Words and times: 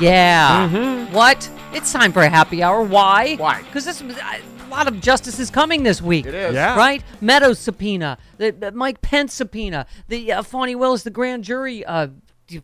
Yeah. 0.00 0.68
Uh, 0.72 0.78
yeah. 0.78 1.12
What? 1.12 1.50
It's 1.72 1.92
time 1.92 2.12
for 2.12 2.22
a 2.22 2.28
happy 2.28 2.62
hour. 2.62 2.82
Why? 2.82 3.36
Why? 3.36 3.62
Because 3.62 3.84
this 3.84 4.00
a 4.00 4.40
lot 4.68 4.88
of 4.88 5.00
justice 5.00 5.38
is 5.38 5.50
coming 5.50 5.82
this 5.82 6.02
week. 6.02 6.26
It 6.26 6.34
is. 6.34 6.54
Yeah. 6.54 6.76
Right? 6.76 7.02
Meadows 7.20 7.58
subpoena, 7.58 8.18
the, 8.38 8.50
the 8.50 8.72
Mike 8.72 9.00
Pence 9.02 9.32
subpoena, 9.34 9.86
the 10.08 10.32
uh, 10.32 10.42
Fani 10.42 10.74
Willis, 10.74 11.02
the 11.04 11.10
grand 11.10 11.44
jury 11.44 11.84
uh, 11.84 12.08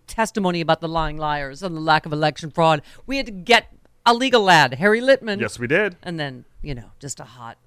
testimony 0.06 0.60
about 0.60 0.80
the 0.80 0.88
lying 0.88 1.16
liars 1.18 1.62
and 1.62 1.76
the 1.76 1.80
lack 1.80 2.06
of 2.06 2.12
election 2.12 2.50
fraud. 2.50 2.82
We 3.06 3.16
had 3.16 3.26
to 3.26 3.32
get 3.32 3.72
a 4.04 4.14
legal 4.14 4.42
lad, 4.42 4.74
Harry 4.74 5.00
Litman. 5.00 5.40
Yes, 5.40 5.58
we 5.58 5.66
did. 5.66 5.96
And 6.02 6.18
then, 6.18 6.44
you 6.62 6.74
know, 6.74 6.90
just 6.98 7.20
a 7.20 7.24
hot 7.24 7.58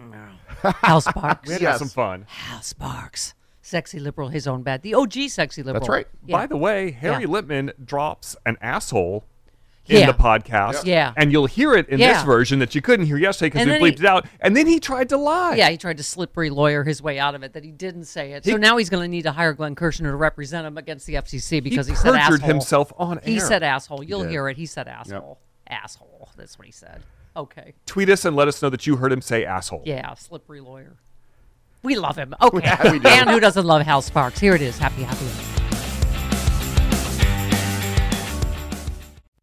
Hal 0.62 1.00
Sparks. 1.00 1.46
We 1.48 1.54
had 1.54 1.62
Yes. 1.62 1.78
some 1.78 1.88
fun. 1.88 2.26
Hal 2.28 2.62
Sparks. 2.62 3.34
Sexy 3.70 4.00
liberal, 4.00 4.28
his 4.30 4.48
own 4.48 4.62
bad. 4.62 4.82
The 4.82 4.94
OG 4.94 5.28
sexy 5.28 5.62
liberal. 5.62 5.80
That's 5.80 5.88
right. 5.88 6.06
Yeah. 6.26 6.36
By 6.36 6.46
the 6.48 6.56
way, 6.56 6.90
Harry 6.90 7.22
Yeah. 7.22 7.28
Litman 7.28 7.72
drops 7.84 8.34
an 8.44 8.56
asshole 8.60 9.24
in 9.86 10.00
Yeah. 10.00 10.06
the 10.06 10.12
podcast. 10.18 10.84
Yeah. 10.84 11.12
And 11.16 11.30
you'll 11.30 11.46
hear 11.46 11.74
it 11.74 11.88
in 11.88 12.00
this 12.00 12.22
version 12.24 12.58
that 12.58 12.74
you 12.74 12.82
couldn't 12.82 13.06
hear 13.06 13.16
yesterday 13.16 13.50
because 13.50 13.66
we 13.66 13.70
then 13.72 13.80
he- 13.80 13.86
bleeped 13.92 14.00
it 14.00 14.06
out. 14.06 14.26
And 14.40 14.56
then 14.56 14.66
he 14.66 14.80
tried 14.80 15.08
to 15.10 15.16
lie. 15.16 15.54
Yeah, 15.54 15.68
he 15.70 15.76
tried 15.76 15.98
to 15.98 16.02
slippery 16.02 16.50
lawyer 16.50 16.82
his 16.82 17.00
way 17.00 17.20
out 17.20 17.36
of 17.36 17.44
it 17.44 17.52
that 17.52 17.62
he 17.62 17.70
didn't 17.70 18.06
say 18.06 18.32
it. 18.32 18.44
So 18.44 18.56
now 18.56 18.76
he's 18.76 18.90
going 18.90 19.04
to 19.04 19.08
need 19.08 19.22
to 19.22 19.32
hire 19.32 19.52
Glenn 19.52 19.76
Kirshner 19.76 20.10
to 20.10 20.16
represent 20.16 20.66
him 20.66 20.76
against 20.76 21.06
the 21.06 21.14
FCC 21.14 21.60
because 21.62 21.86
he, 21.86 21.92
he 21.92 21.96
said 21.96 22.16
asshole. 22.16 22.38
himself 22.38 22.92
on 22.98 23.20
He 23.24 23.38
said 23.38 23.62
asshole. 23.62 24.02
You'll 24.02 24.22
did. 24.22 24.30
hear 24.32 24.48
it. 24.48 24.56
He 24.56 24.66
said 24.66 24.88
asshole. 24.88 25.38
Asshole. 25.68 26.28
That's 26.36 26.58
what 26.58 26.66
he 26.66 26.72
said. 26.72 27.02
Okay. 27.36 27.74
Tweet 27.86 28.10
us 28.10 28.24
and 28.24 28.34
let 28.34 28.48
us 28.48 28.60
know 28.60 28.68
that 28.70 28.86
you 28.88 28.96
heard 28.96 29.12
him 29.12 29.22
say 29.22 29.44
asshole. 29.44 29.82
Yeah, 29.86 30.14
slippery 30.14 30.60
lawyer. 30.60 30.96
We 31.82 31.96
love 31.96 32.16
him. 32.16 32.34
Okay. 32.40 32.60
Yeah, 32.64 32.92
we 32.92 32.98
do. 32.98 33.08
And 33.08 33.30
who 33.30 33.40
doesn't 33.40 33.64
love 33.66 33.82
Hal 33.82 34.02
Sparks? 34.02 34.38
Here 34.38 34.54
it 34.54 34.62
is. 34.62 34.78
Happy, 34.78 35.02
happy. 35.02 35.26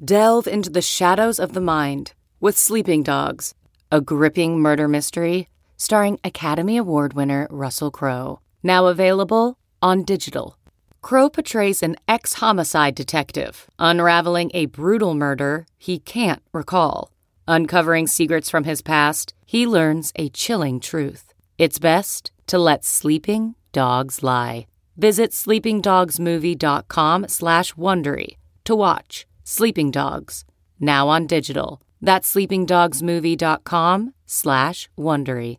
Delve 0.03 0.48
into 0.48 0.70
the 0.70 0.81
shadows 0.81 1.40
of 1.40 1.53
the 1.53 1.62
mind 1.62 2.14
with 2.40 2.58
Sleeping 2.58 3.02
Dogs, 3.03 3.56
a 3.92 4.00
gripping 4.00 4.59
murder 4.59 4.88
mystery 4.88 5.50
starring 5.78 6.20
Academy 6.24 6.75
Award 6.78 7.14
winner 7.14 7.48
Russell 7.50 7.92
Crowe. 7.92 8.40
Now 8.64 8.88
available 8.88 9.58
on 9.81 10.04
digital. 10.04 10.58
Crowe 11.02 11.30
portrays 11.30 11.81
an 11.84 11.96
ex 12.08 12.34
homicide 12.34 12.96
detective 12.96 13.68
unraveling 13.80 14.52
a 14.54 14.66
brutal 14.66 15.14
murder 15.14 15.66
he 15.78 16.00
can't 16.00 16.42
recall. 16.52 17.12
Uncovering 17.48 18.08
secrets 18.08 18.50
from 18.50 18.66
his 18.66 18.81
past, 18.81 19.34
he 19.46 19.66
learns 19.66 20.12
a 20.16 20.30
chilling 20.30 20.80
truth. 20.80 21.34
It's 21.57 21.79
best 21.79 22.31
to 22.47 22.59
let 22.59 22.85
sleeping 22.85 23.56
dogs 23.72 24.22
lie. 24.22 24.68
Visit 24.95 25.31
sleepingdogsmovie.com 25.31 27.28
slash 27.28 27.73
Wondery 27.73 28.38
to 28.66 28.75
watch 28.75 29.25
Sleeping 29.44 29.90
Dogs, 29.91 30.44
now 30.79 31.07
on 31.07 31.25
digital. 31.25 31.81
That's 32.01 32.31
sleepingdogsmovie.com 32.34 34.13
slash 34.25 34.90
Wondery. 34.97 35.57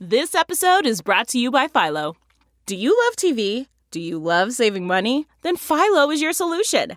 This 0.00 0.34
episode 0.34 0.86
is 0.86 1.02
brought 1.02 1.28
to 1.28 1.38
you 1.38 1.50
by 1.50 1.68
Philo. 1.68 2.16
Do 2.64 2.76
you 2.76 2.96
love 3.04 3.16
TV? 3.16 3.66
Do 3.90 4.00
you 4.00 4.18
love 4.18 4.52
saving 4.52 4.86
money? 4.86 5.26
Then 5.42 5.56
Philo 5.56 6.10
is 6.10 6.22
your 6.22 6.32
solution. 6.32 6.96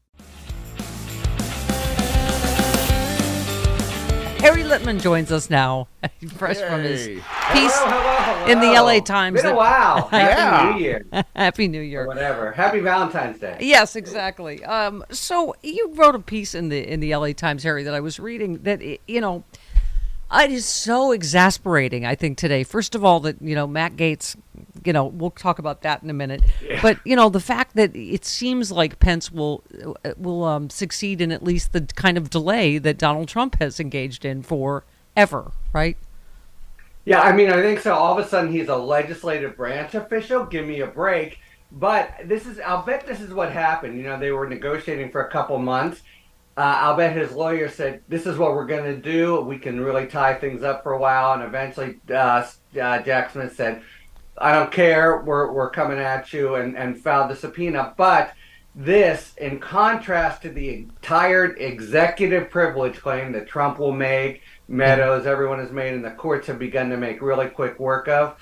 Harry 4.41 4.63
Litman 4.63 4.99
joins 5.01 5.31
us 5.31 5.49
now, 5.51 5.87
fresh 6.35 6.57
from 6.57 6.81
his 6.81 7.05
piece 7.53 7.81
in 8.49 8.59
the 8.59 8.73
LA 8.75 8.99
Times. 8.99 9.41
Been 9.41 9.51
a 9.51 9.55
while. 9.55 10.07
Happy 10.11 10.33
Yeah. 10.41 10.73
New 10.73 10.83
Year. 10.83 11.05
Happy 11.35 11.67
New 11.67 11.79
Or 11.79 11.83
Year. 11.83 12.07
whatever. 12.07 12.51
Happy 12.51 12.79
Valentine's 12.79 13.39
Day. 13.39 13.57
Yes, 13.59 13.95
exactly. 13.95 14.63
Um, 14.65 15.03
so 15.11 15.55
you 15.61 15.91
wrote 15.93 16.15
a 16.15 16.19
piece 16.19 16.55
in 16.55 16.69
the 16.69 16.91
in 16.91 16.99
the 17.01 17.15
LA 17.15 17.33
Times, 17.33 17.61
Harry, 17.63 17.83
that 17.83 17.93
I 17.93 17.99
was 17.99 18.19
reading. 18.19 18.57
That 18.63 18.81
you 19.07 19.21
know, 19.21 19.43
it 20.39 20.51
is 20.51 20.65
so 20.65 21.11
exasperating. 21.11 22.05
I 22.05 22.15
think 22.15 22.37
today. 22.37 22.63
First 22.63 22.95
of 22.95 23.03
all, 23.03 23.19
that 23.21 23.41
you 23.41 23.55
know 23.55 23.67
Matt 23.67 23.95
Gaetz. 23.95 24.35
You 24.83 24.93
know, 24.93 25.05
we'll 25.05 25.31
talk 25.31 25.59
about 25.59 25.81
that 25.83 26.01
in 26.01 26.09
a 26.09 26.13
minute. 26.13 26.43
But 26.81 26.99
you 27.05 27.15
know, 27.15 27.29
the 27.29 27.39
fact 27.39 27.75
that 27.75 27.95
it 27.95 28.25
seems 28.25 28.71
like 28.71 28.99
Pence 28.99 29.31
will 29.31 29.63
will 30.17 30.43
um, 30.43 30.69
succeed 30.69 31.21
in 31.21 31.31
at 31.31 31.43
least 31.43 31.73
the 31.73 31.81
kind 31.81 32.17
of 32.17 32.29
delay 32.29 32.77
that 32.77 32.97
Donald 32.97 33.27
Trump 33.27 33.59
has 33.59 33.79
engaged 33.79 34.25
in 34.25 34.41
for 34.41 34.85
ever, 35.15 35.51
right? 35.73 35.97
Yeah, 37.05 37.21
I 37.21 37.31
mean, 37.33 37.49
I 37.49 37.61
think 37.61 37.79
so. 37.79 37.93
All 37.95 38.17
of 38.17 38.23
a 38.23 38.27
sudden, 38.27 38.51
he's 38.51 38.69
a 38.69 38.75
legislative 38.75 39.57
branch 39.57 39.95
official. 39.95 40.45
Give 40.45 40.65
me 40.65 40.81
a 40.81 40.87
break. 40.87 41.39
But 41.71 42.13
this 42.25 42.45
is, 42.45 42.59
I'll 42.59 42.83
bet 42.83 43.07
this 43.07 43.21
is 43.21 43.33
what 43.33 43.51
happened. 43.51 43.97
You 43.97 44.03
know, 44.03 44.19
they 44.19 44.31
were 44.31 44.47
negotiating 44.47 45.09
for 45.11 45.25
a 45.25 45.31
couple 45.31 45.57
months. 45.57 46.01
Uh, 46.57 46.77
I'll 46.81 46.97
bet 46.97 47.15
his 47.15 47.31
lawyer 47.31 47.69
said, 47.69 48.01
This 48.07 48.25
is 48.25 48.37
what 48.37 48.51
we're 48.51 48.65
going 48.65 48.83
to 48.83 48.97
do. 48.97 49.41
We 49.41 49.57
can 49.57 49.79
really 49.79 50.07
tie 50.07 50.33
things 50.35 50.63
up 50.63 50.83
for 50.83 50.93
a 50.93 50.99
while. 50.99 51.33
And 51.33 51.43
eventually, 51.43 51.99
uh, 52.09 52.45
uh, 52.81 53.01
Jack 53.01 53.31
Smith 53.31 53.55
said, 53.55 53.81
I 54.37 54.51
don't 54.51 54.71
care. 54.71 55.21
We're, 55.21 55.51
we're 55.51 55.69
coming 55.69 55.99
at 55.99 56.33
you 56.33 56.55
and, 56.55 56.77
and 56.77 56.99
filed 56.99 57.29
the 57.29 57.35
subpoena. 57.35 57.93
But 57.95 58.33
this, 58.73 59.33
in 59.37 59.59
contrast 59.59 60.41
to 60.43 60.49
the 60.49 60.73
entire 60.73 61.55
executive 61.55 62.49
privilege 62.49 62.99
claim 62.99 63.31
that 63.33 63.47
Trump 63.47 63.79
will 63.79 63.91
make, 63.91 64.41
Meadows, 64.67 65.25
everyone 65.25 65.59
has 65.59 65.71
made, 65.71 65.93
and 65.93 66.05
the 66.05 66.11
courts 66.11 66.47
have 66.47 66.57
begun 66.57 66.89
to 66.91 66.97
make 66.97 67.21
really 67.21 67.47
quick 67.47 67.77
work 67.77 68.07
of. 68.07 68.37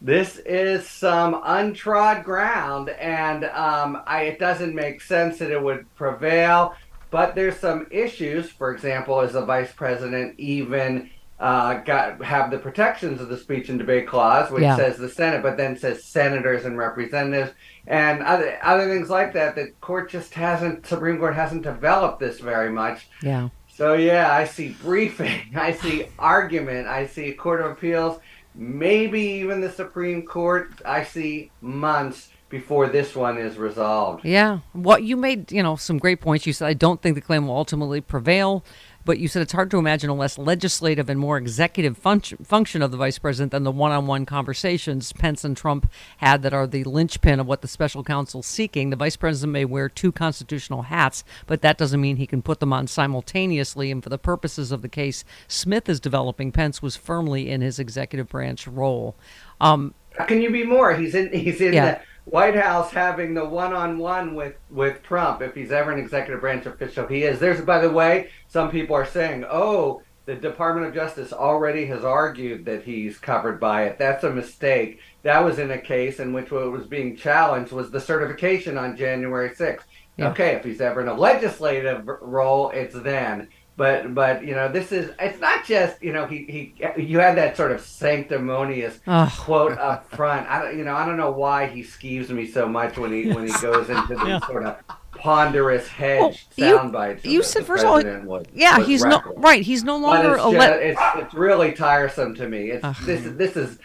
This 0.00 0.38
is 0.38 0.88
some 0.88 1.42
untrod 1.42 2.24
ground, 2.24 2.88
and 2.88 3.44
um, 3.44 4.02
I, 4.06 4.22
it 4.22 4.38
doesn't 4.38 4.74
make 4.74 5.02
sense 5.02 5.38
that 5.38 5.50
it 5.50 5.62
would 5.62 5.86
prevail. 5.94 6.74
But 7.10 7.34
there's 7.34 7.56
some 7.56 7.86
issues. 7.90 8.50
For 8.50 8.72
example, 8.72 9.20
is 9.20 9.32
the 9.32 9.44
vice 9.44 9.72
president 9.72 10.38
even 10.38 11.10
uh, 11.38 11.74
got 11.80 12.22
have 12.24 12.50
the 12.50 12.58
protections 12.58 13.20
of 13.20 13.28
the 13.28 13.36
speech 13.36 13.68
and 13.68 13.78
debate 13.78 14.08
clause, 14.08 14.50
which 14.50 14.62
Yeah. 14.62 14.76
says 14.76 14.96
the 14.96 15.08
Senate, 15.08 15.42
but 15.42 15.56
then 15.58 15.76
says 15.76 16.02
senators 16.04 16.64
and 16.64 16.78
representatives 16.78 17.52
and 17.86 18.22
other 18.22 18.58
other 18.62 18.88
things 18.88 19.10
like 19.10 19.34
that. 19.34 19.54
The 19.54 19.72
court 19.80 20.10
just 20.10 20.32
hasn't 20.34 20.86
Supreme 20.86 21.18
Court 21.18 21.34
hasn't 21.34 21.62
developed 21.62 22.20
this 22.20 22.40
very 22.40 22.70
much. 22.70 23.08
Yeah. 23.22 23.50
So 23.68 23.92
yeah, 23.92 24.32
I 24.32 24.46
see 24.46 24.74
briefing, 24.82 25.40
I 25.56 25.72
see 25.72 26.06
argument, 26.18 26.86
I 26.88 27.06
see 27.06 27.28
a 27.28 27.34
Court 27.34 27.60
of 27.60 27.72
Appeals, 27.72 28.18
maybe 28.54 29.20
even 29.20 29.60
the 29.60 29.70
Supreme 29.70 30.22
Court. 30.22 30.70
I 30.86 31.04
see 31.04 31.50
months 31.60 32.30
before 32.56 32.88
this 32.88 33.14
one 33.14 33.36
is 33.38 33.58
resolved. 33.58 34.24
Yeah. 34.24 34.60
What 34.72 35.02
you 35.02 35.16
made, 35.16 35.52
you 35.52 35.62
know, 35.62 35.76
some 35.76 35.98
great 35.98 36.20
points. 36.20 36.46
You 36.46 36.52
said 36.52 36.68
I 36.68 36.74
don't 36.74 37.02
think 37.02 37.14
the 37.14 37.20
claim 37.20 37.46
will 37.46 37.56
ultimately 37.56 38.00
prevail, 38.00 38.64
but 39.04 39.18
you 39.18 39.28
said 39.28 39.42
it's 39.42 39.52
hard 39.52 39.70
to 39.70 39.78
imagine 39.78 40.10
a 40.10 40.14
less 40.14 40.38
legislative 40.38 41.08
and 41.08 41.20
more 41.20 41.36
executive 41.36 41.96
function 41.98 42.38
function 42.44 42.82
of 42.82 42.90
the 42.90 42.96
vice 42.96 43.18
president 43.18 43.52
than 43.52 43.62
the 43.62 43.70
one-on-one 43.70 44.26
conversations 44.26 45.12
Pence 45.12 45.44
and 45.44 45.56
Trump 45.56 45.90
had 46.16 46.42
that 46.42 46.54
are 46.54 46.66
the 46.66 46.82
linchpin 46.84 47.38
of 47.38 47.46
what 47.46 47.60
the 47.60 47.68
special 47.68 48.02
counsel's 48.02 48.46
seeking. 48.46 48.90
The 48.90 48.96
vice 48.96 49.16
president 49.16 49.52
may 49.52 49.64
wear 49.64 49.88
two 49.88 50.10
constitutional 50.10 50.82
hats, 50.82 51.22
but 51.46 51.60
that 51.62 51.78
doesn't 51.78 52.00
mean 52.00 52.16
he 52.16 52.26
can 52.26 52.42
put 52.42 52.58
them 52.60 52.72
on 52.72 52.86
simultaneously. 52.86 53.90
And 53.90 54.02
for 54.02 54.08
the 54.08 54.18
purposes 54.18 54.72
of 54.72 54.82
the 54.82 54.88
case 54.88 55.24
Smith 55.46 55.88
is 55.88 56.00
developing, 56.00 56.52
Pence 56.52 56.80
was 56.80 56.96
firmly 56.96 57.50
in 57.50 57.60
his 57.60 57.78
executive 57.78 58.28
branch 58.28 58.66
role. 58.66 59.14
Um, 59.60 59.94
How 60.18 60.24
can 60.24 60.40
you 60.40 60.50
be 60.50 60.64
more? 60.64 60.94
He's 60.94 61.14
in 61.14 61.30
he's 61.32 61.60
in 61.60 61.74
Yeah. 61.74 61.92
the 61.92 62.00
White 62.26 62.56
House 62.56 62.90
having 62.90 63.34
the 63.34 63.44
one-on-one 63.44 64.34
with 64.34 64.54
with 64.68 65.02
Trump. 65.04 65.42
If 65.42 65.54
he's 65.54 65.70
ever 65.70 65.92
an 65.92 66.00
executive 66.00 66.40
branch 66.40 66.66
official, 66.66 67.06
he 67.06 67.22
is. 67.22 67.38
There's 67.38 67.60
by 67.60 67.78
the 67.78 67.90
way, 67.90 68.30
some 68.48 68.68
people 68.68 68.96
are 68.96 69.06
saying, 69.06 69.44
"Oh, 69.48 70.02
the 70.24 70.34
Department 70.34 70.88
of 70.88 70.94
Justice 70.94 71.32
already 71.32 71.86
has 71.86 72.04
argued 72.04 72.64
that 72.64 72.82
he's 72.82 73.16
covered 73.16 73.60
by 73.60 73.84
it." 73.84 73.96
That's 73.96 74.24
a 74.24 74.30
mistake. 74.30 74.98
That 75.22 75.44
was 75.44 75.60
in 75.60 75.70
a 75.70 75.78
case 75.78 76.18
in 76.18 76.32
which 76.32 76.50
what 76.50 76.72
was 76.72 76.86
being 76.86 77.16
challenged 77.16 77.70
was 77.70 77.92
the 77.92 78.00
certification 78.00 78.76
on 78.76 78.96
January 78.96 79.50
6th. 79.50 79.86
Yeah. 80.16 80.30
Okay, 80.30 80.56
if 80.56 80.64
he's 80.64 80.80
ever 80.80 81.02
in 81.02 81.08
a 81.08 81.14
legislative 81.14 82.08
role, 82.20 82.70
it's 82.70 82.94
then. 82.94 83.48
But 83.78 84.14
but 84.14 84.42
you 84.44 84.54
know 84.54 84.68
this 84.72 84.90
is 84.90 85.10
it's 85.20 85.38
not 85.38 85.64
just 85.66 86.02
you 86.02 86.12
know 86.12 86.26
he 86.26 86.72
he 86.76 87.02
you 87.02 87.18
had 87.18 87.36
that 87.36 87.56
sort 87.58 87.72
of 87.72 87.80
sanctimonious 87.82 88.98
Ugh. 89.06 89.30
quote 89.38 89.78
up 89.78 90.08
front. 90.10 90.48
I 90.48 90.62
don't, 90.62 90.78
you 90.78 90.84
know, 90.84 90.94
I 90.94 91.04
don't 91.04 91.18
know 91.18 91.30
why 91.30 91.66
he 91.66 91.82
skeeves 91.82 92.30
me 92.30 92.46
so 92.46 92.66
much 92.68 92.96
when 92.96 93.12
he 93.12 93.30
when 93.32 93.46
he 93.46 93.52
goes 93.60 93.90
into 93.90 94.14
these 94.24 94.44
sort 94.46 94.64
of 94.64 94.76
ponderous 95.12 95.86
hedge 95.88 96.20
Well, 96.20 96.30
you- 96.56 96.76
sound 96.76 96.92
bites. 96.92 97.24
you 97.24 97.40
that 97.40 97.44
said, 97.46 97.66
first 97.66 97.84
of 97.84 97.90
all, 97.90 98.02
was- 98.26 98.46
yeah, 98.54 98.78
was 98.78 98.86
he's 98.86 99.04
no 99.04 99.16
reckless. 99.16 99.34
right. 99.38 99.62
He's 99.62 99.84
no 99.84 99.96
longer 99.98 100.34
it's, 100.36 100.44
a 100.44 100.50
ju- 100.50 100.58
le- 100.58 100.76
it's 100.78 101.00
it's 101.16 101.34
really 101.34 101.72
tiresome 101.72 102.34
to 102.36 102.48
me. 102.48 102.70
It's 102.70 102.84
Ugh. 102.84 102.96
this 103.02 103.22
this 103.36 103.56
is 103.56 103.78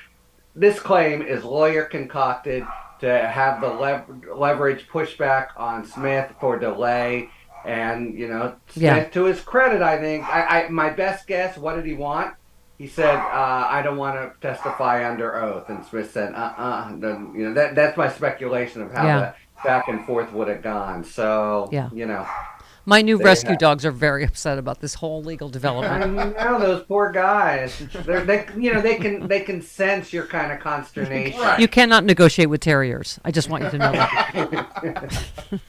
this 0.55 0.79
claim 0.79 1.21
is 1.21 1.43
lawyer 1.43 1.83
concocted 1.85 2.65
to 2.99 3.27
have 3.27 3.59
the 3.61 3.67
lev- 3.67 4.03
leverage 4.35 4.87
pushback 4.87 5.47
on 5.57 5.83
Smith 5.85 6.31
for 6.39 6.57
delay. 6.59 7.29
And 7.65 8.17
you 8.17 8.27
know, 8.27 8.55
Yeah. 8.73 9.03
to 9.05 9.25
his 9.25 9.41
credit, 9.41 9.81
I 9.81 9.97
think 9.99 10.25
I, 10.27 10.63
I 10.65 10.69
my 10.69 10.89
best 10.89 11.27
guess. 11.27 11.57
What 11.57 11.75
did 11.75 11.85
he 11.85 11.93
want? 11.93 12.33
He 12.77 12.87
said, 12.87 13.15
uh, 13.15 13.67
"I 13.69 13.81
don't 13.83 13.97
want 13.97 14.15
to 14.15 14.31
testify 14.47 15.07
under 15.09 15.35
oath." 15.35 15.69
And 15.69 15.85
Smith 15.85 16.11
said, 16.11 16.33
"Uh, 16.33 16.53
uh 16.57 16.89
You 16.99 17.49
know, 17.49 17.53
that 17.53 17.75
that's 17.75 17.95
my 17.97 18.09
speculation 18.09 18.81
of 18.81 18.91
how 18.91 19.05
Yeah. 19.05 19.19
the 19.19 19.33
back 19.63 19.87
and 19.87 20.03
forth 20.05 20.33
would 20.33 20.47
have 20.47 20.63
gone. 20.63 21.03
So, 21.03 21.69
Yeah. 21.71 21.89
you 21.93 22.07
know, 22.07 22.25
My 22.85 23.01
new 23.01 23.17
They 23.17 23.23
rescue 23.23 23.51
have- 23.51 23.59
dogs 23.59 23.85
are 23.85 23.91
very 23.91 24.23
upset 24.23 24.57
about 24.57 24.79
this 24.81 24.95
whole 24.95 25.21
legal 25.23 25.47
I 25.47 25.51
development. 25.51 26.35
know 26.37 26.59
those 26.59 26.83
poor 26.85 27.11
guys. 27.11 27.77
They're, 28.05 28.25
they, 28.25 28.45
you 28.57 28.73
know, 28.73 28.81
they 28.81 28.95
can 28.95 29.27
they 29.27 29.41
can 29.41 29.61
sense 29.61 30.11
your 30.11 30.25
kind 30.25 30.51
of 30.51 30.59
consternation. 30.59 31.39
You 31.59 31.67
cannot 31.67 32.03
negotiate 32.05 32.49
with 32.49 32.61
terriers. 32.61 33.19
I 33.23 33.31
just 33.31 33.49
want 33.49 33.63
you 33.65 33.69
to 33.71 33.77
know 33.77 33.91
that. 33.91 34.71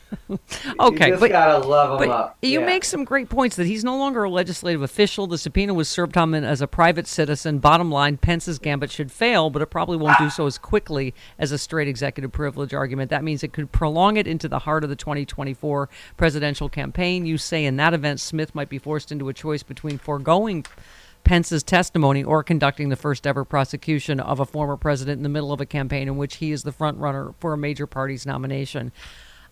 okay, 0.80 1.06
you 1.06 1.12
just 1.12 1.20
but 1.20 1.30
gotta 1.30 1.66
love 1.66 1.98
them 2.00 2.08
but 2.08 2.14
up. 2.14 2.38
you 2.42 2.60
Yeah. 2.60 2.66
make 2.66 2.84
some 2.84 3.04
great 3.04 3.28
points 3.28 3.56
that 3.56 3.66
he's 3.66 3.84
no 3.84 3.96
longer 3.98 4.24
a 4.24 4.30
legislative 4.30 4.80
official. 4.82 5.26
The 5.26 5.36
subpoena 5.38 5.74
was 5.74 5.88
served 5.88 6.16
on 6.16 6.32
him 6.34 6.44
as 6.44 6.60
a 6.62 6.66
private 6.66 7.06
citizen. 7.06 7.58
Bottom 7.58 7.90
line, 7.90 8.16
Pence's 8.16 8.58
gambit 8.58 8.90
should 8.90 9.12
fail, 9.12 9.50
but 9.50 9.60
it 9.62 9.66
probably 9.66 9.96
won't 9.96 10.18
do 10.18 10.30
so 10.30 10.46
as 10.46 10.56
quickly 10.58 11.14
as 11.38 11.52
a 11.52 11.58
straight 11.58 11.88
executive 11.88 12.32
privilege 12.32 12.72
argument. 12.72 13.10
That 13.10 13.22
means 13.24 13.42
it 13.42 13.52
could 13.52 13.70
prolong 13.72 14.16
it 14.16 14.26
into 14.26 14.48
the 14.48 14.60
heart 14.60 14.84
of 14.84 14.90
the 14.90 14.96
2024 14.96 15.88
presidential 16.16 16.68
campaign. 16.68 17.01
You 17.10 17.38
say 17.38 17.64
in 17.64 17.76
that 17.76 17.94
event, 17.94 18.20
Smith 18.20 18.54
might 18.54 18.68
be 18.68 18.78
forced 18.78 19.10
into 19.10 19.28
a 19.28 19.34
choice 19.34 19.62
between 19.62 19.98
foregoing 19.98 20.64
Pence's 21.24 21.62
testimony 21.62 22.22
or 22.24 22.42
conducting 22.42 22.88
the 22.88 22.96
first 22.96 23.26
ever 23.26 23.44
prosecution 23.44 24.20
of 24.20 24.40
a 24.40 24.46
former 24.46 24.76
president 24.76 25.18
in 25.18 25.22
the 25.22 25.28
middle 25.28 25.52
of 25.52 25.60
a 25.60 25.66
campaign 25.66 26.08
in 26.08 26.16
which 26.16 26.36
he 26.36 26.52
is 26.52 26.62
the 26.62 26.72
front 26.72 26.98
runner 26.98 27.34
for 27.38 27.52
a 27.52 27.56
major 27.58 27.86
party's 27.86 28.26
nomination. 28.26 28.92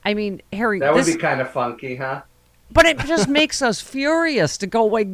I 0.04 0.14
mean, 0.14 0.42
Harry, 0.52 0.80
That 0.80 0.94
would 0.94 1.04
this, 1.04 1.14
be 1.14 1.20
kind 1.20 1.40
of 1.40 1.50
funky, 1.50 1.96
huh? 1.96 2.22
but 2.72 2.86
it 2.86 2.98
just 3.00 3.28
makes 3.40 3.62
us 3.62 3.80
furious 3.80 4.56
to 4.58 4.66
go 4.66 4.86
like 4.86 5.08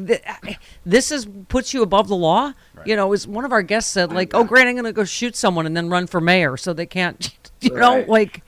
this 0.84 1.10
is 1.10 1.26
puts 1.48 1.74
you 1.74 1.82
above 1.82 2.08
the 2.08 2.16
law. 2.16 2.52
You 2.84 2.96
know, 2.96 3.12
as 3.12 3.26
one 3.26 3.44
of 3.44 3.52
our 3.52 3.62
guests 3.62 3.90
said, 3.90 4.12
like, 4.12 4.34
"Oh, 4.34 4.44
great, 4.44 4.66
I'm 4.66 4.74
going 4.74 4.84
to 4.84 4.92
go 4.92 5.04
shoot 5.04 5.34
someone 5.34 5.66
and 5.66 5.76
then 5.76 5.88
run 5.88 6.06
for 6.06 6.20
mayor, 6.20 6.56
so 6.56 6.72
they 6.72 6.86
can't." 6.86 7.30
You 7.62 7.74
know, 7.74 8.04
like 8.06 8.44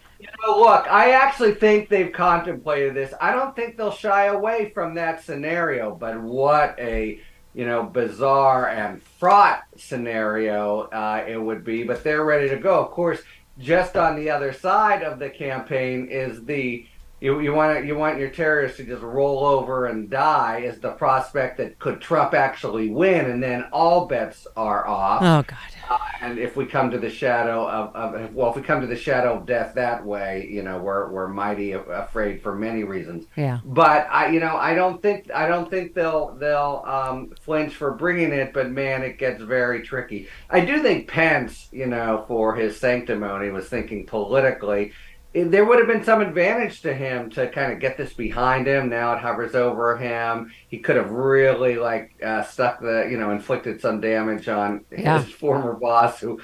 Know, 0.47 0.59
look, 0.59 0.87
I 0.89 1.13
actually 1.13 1.55
think 1.55 1.89
they've 1.89 2.13
contemplated 2.13 2.95
this. 2.95 3.13
I 3.21 3.33
don't 3.33 3.55
think 3.57 3.77
they'll 3.77 3.91
shy 3.91 4.27
away 4.27 4.71
from 4.73 4.95
that 4.95 5.25
scenario, 5.25 5.95
but 5.95 6.21
what 6.21 6.79
a 6.79 7.21
you 7.55 7.67
know 7.67 7.83
bizarre 7.83 8.69
and 8.69 9.03
fraught 9.03 9.63
scenario 9.77 10.83
uh, 10.83 11.25
it 11.27 11.41
would 11.41 11.65
be. 11.65 11.83
But 11.83 12.05
they're 12.05 12.25
ready 12.25 12.49
to 12.51 12.57
go. 12.57 12.85
Of 12.85 12.91
course, 12.91 13.21
just 13.59 13.97
on 13.97 14.17
the 14.17 14.31
other 14.31 14.53
side 14.53 15.03
of 15.03 15.19
the 15.19 15.31
campaign 15.31 16.09
is 16.11 16.45
the 16.45 16.87
you, 17.21 17.41
you 17.41 17.53
want 17.53 17.85
you 17.85 17.97
want 17.97 18.19
your 18.19 18.31
terrorists 18.31 18.77
to 18.77 18.85
just 18.85 19.03
roll 19.03 19.45
over 19.45 19.87
and 19.87 20.09
die 20.09 20.59
is 20.59 20.79
the 20.79 20.93
prospect 20.93 21.59
that 21.59 21.79
could 21.79 22.01
Trump 22.01 22.33
actually 22.33 22.91
win, 22.91 23.27
and 23.27 23.43
then 23.43 23.65
all 23.73 24.07
bets 24.07 24.47
are 24.57 24.87
off. 24.87 25.23
oh 25.23 25.43
god. 25.43 25.59
Uh, 25.91 25.99
and 26.21 26.39
if 26.39 26.57
we 26.57 26.67
come 26.67 26.91
to 26.91 26.99
the 26.99 27.11
shadow 27.11 27.67
of, 27.67 27.95
of 27.97 28.35
well, 28.35 28.51
if 28.51 28.57
we 28.57 28.63
come 28.63 28.81
to 28.81 28.87
the 28.87 28.97
shadow 28.97 29.37
of 29.37 29.47
death 29.47 29.75
that 29.75 30.05
way, 30.05 30.47
you 30.51 30.63
know, 30.63 30.79
we're 30.79 31.11
we're 31.11 31.29
mighty 31.29 31.73
afraid 31.73 32.43
for 32.43 32.55
many 32.55 32.85
reasons. 32.85 33.27
Yeah. 33.37 33.61
But 33.65 34.07
I, 34.11 34.29
you 34.29 34.39
know, 34.39 34.57
I 34.57 34.75
don't 34.75 35.03
think 35.03 35.31
I 35.33 35.49
don't 35.49 35.71
think 35.71 35.95
they'll 35.95 36.35
they'll 36.35 36.83
um, 36.87 37.33
flinch 37.41 37.75
for 37.75 37.93
bringing 37.93 38.33
it. 38.33 38.53
But 38.53 38.71
man, 38.71 39.03
it 39.03 39.19
gets 39.19 39.43
very 39.43 39.83
tricky. 39.83 40.29
I 40.51 40.61
do 40.61 40.83
think 40.83 41.09
Pence, 41.09 41.69
you 41.73 41.87
know, 41.87 42.25
for 42.29 42.55
his 42.55 42.79
sanctimony, 42.79 43.51
was 43.51 43.69
thinking 43.69 44.07
politically. 44.07 44.93
There 45.35 45.65
would 45.65 45.79
have 45.79 45.87
been 45.87 46.03
some 46.05 46.21
advantage 46.23 46.81
to 46.83 46.95
him 46.95 47.29
to 47.31 47.49
kind 47.51 47.73
of 47.73 47.81
get 47.81 47.97
this 47.99 48.13
behind 48.15 48.67
him. 48.67 48.89
Now 48.89 49.13
it 49.13 49.21
hovers 49.21 49.55
over 49.55 49.97
him. 49.97 50.51
He 50.69 50.79
could 50.79 50.97
have 50.97 51.11
really 51.11 51.77
like 51.77 52.15
uh, 52.25 52.43
stuck 52.45 52.81
the, 52.81 53.07
you 53.11 53.19
know, 53.19 53.31
inflicted 53.31 53.81
some 53.81 54.01
damage 54.01 54.49
on 54.49 54.85
Yeah. 54.91 55.23
his 55.23 55.33
former 55.45 55.75
boss, 55.75 56.19
who, 56.19 56.41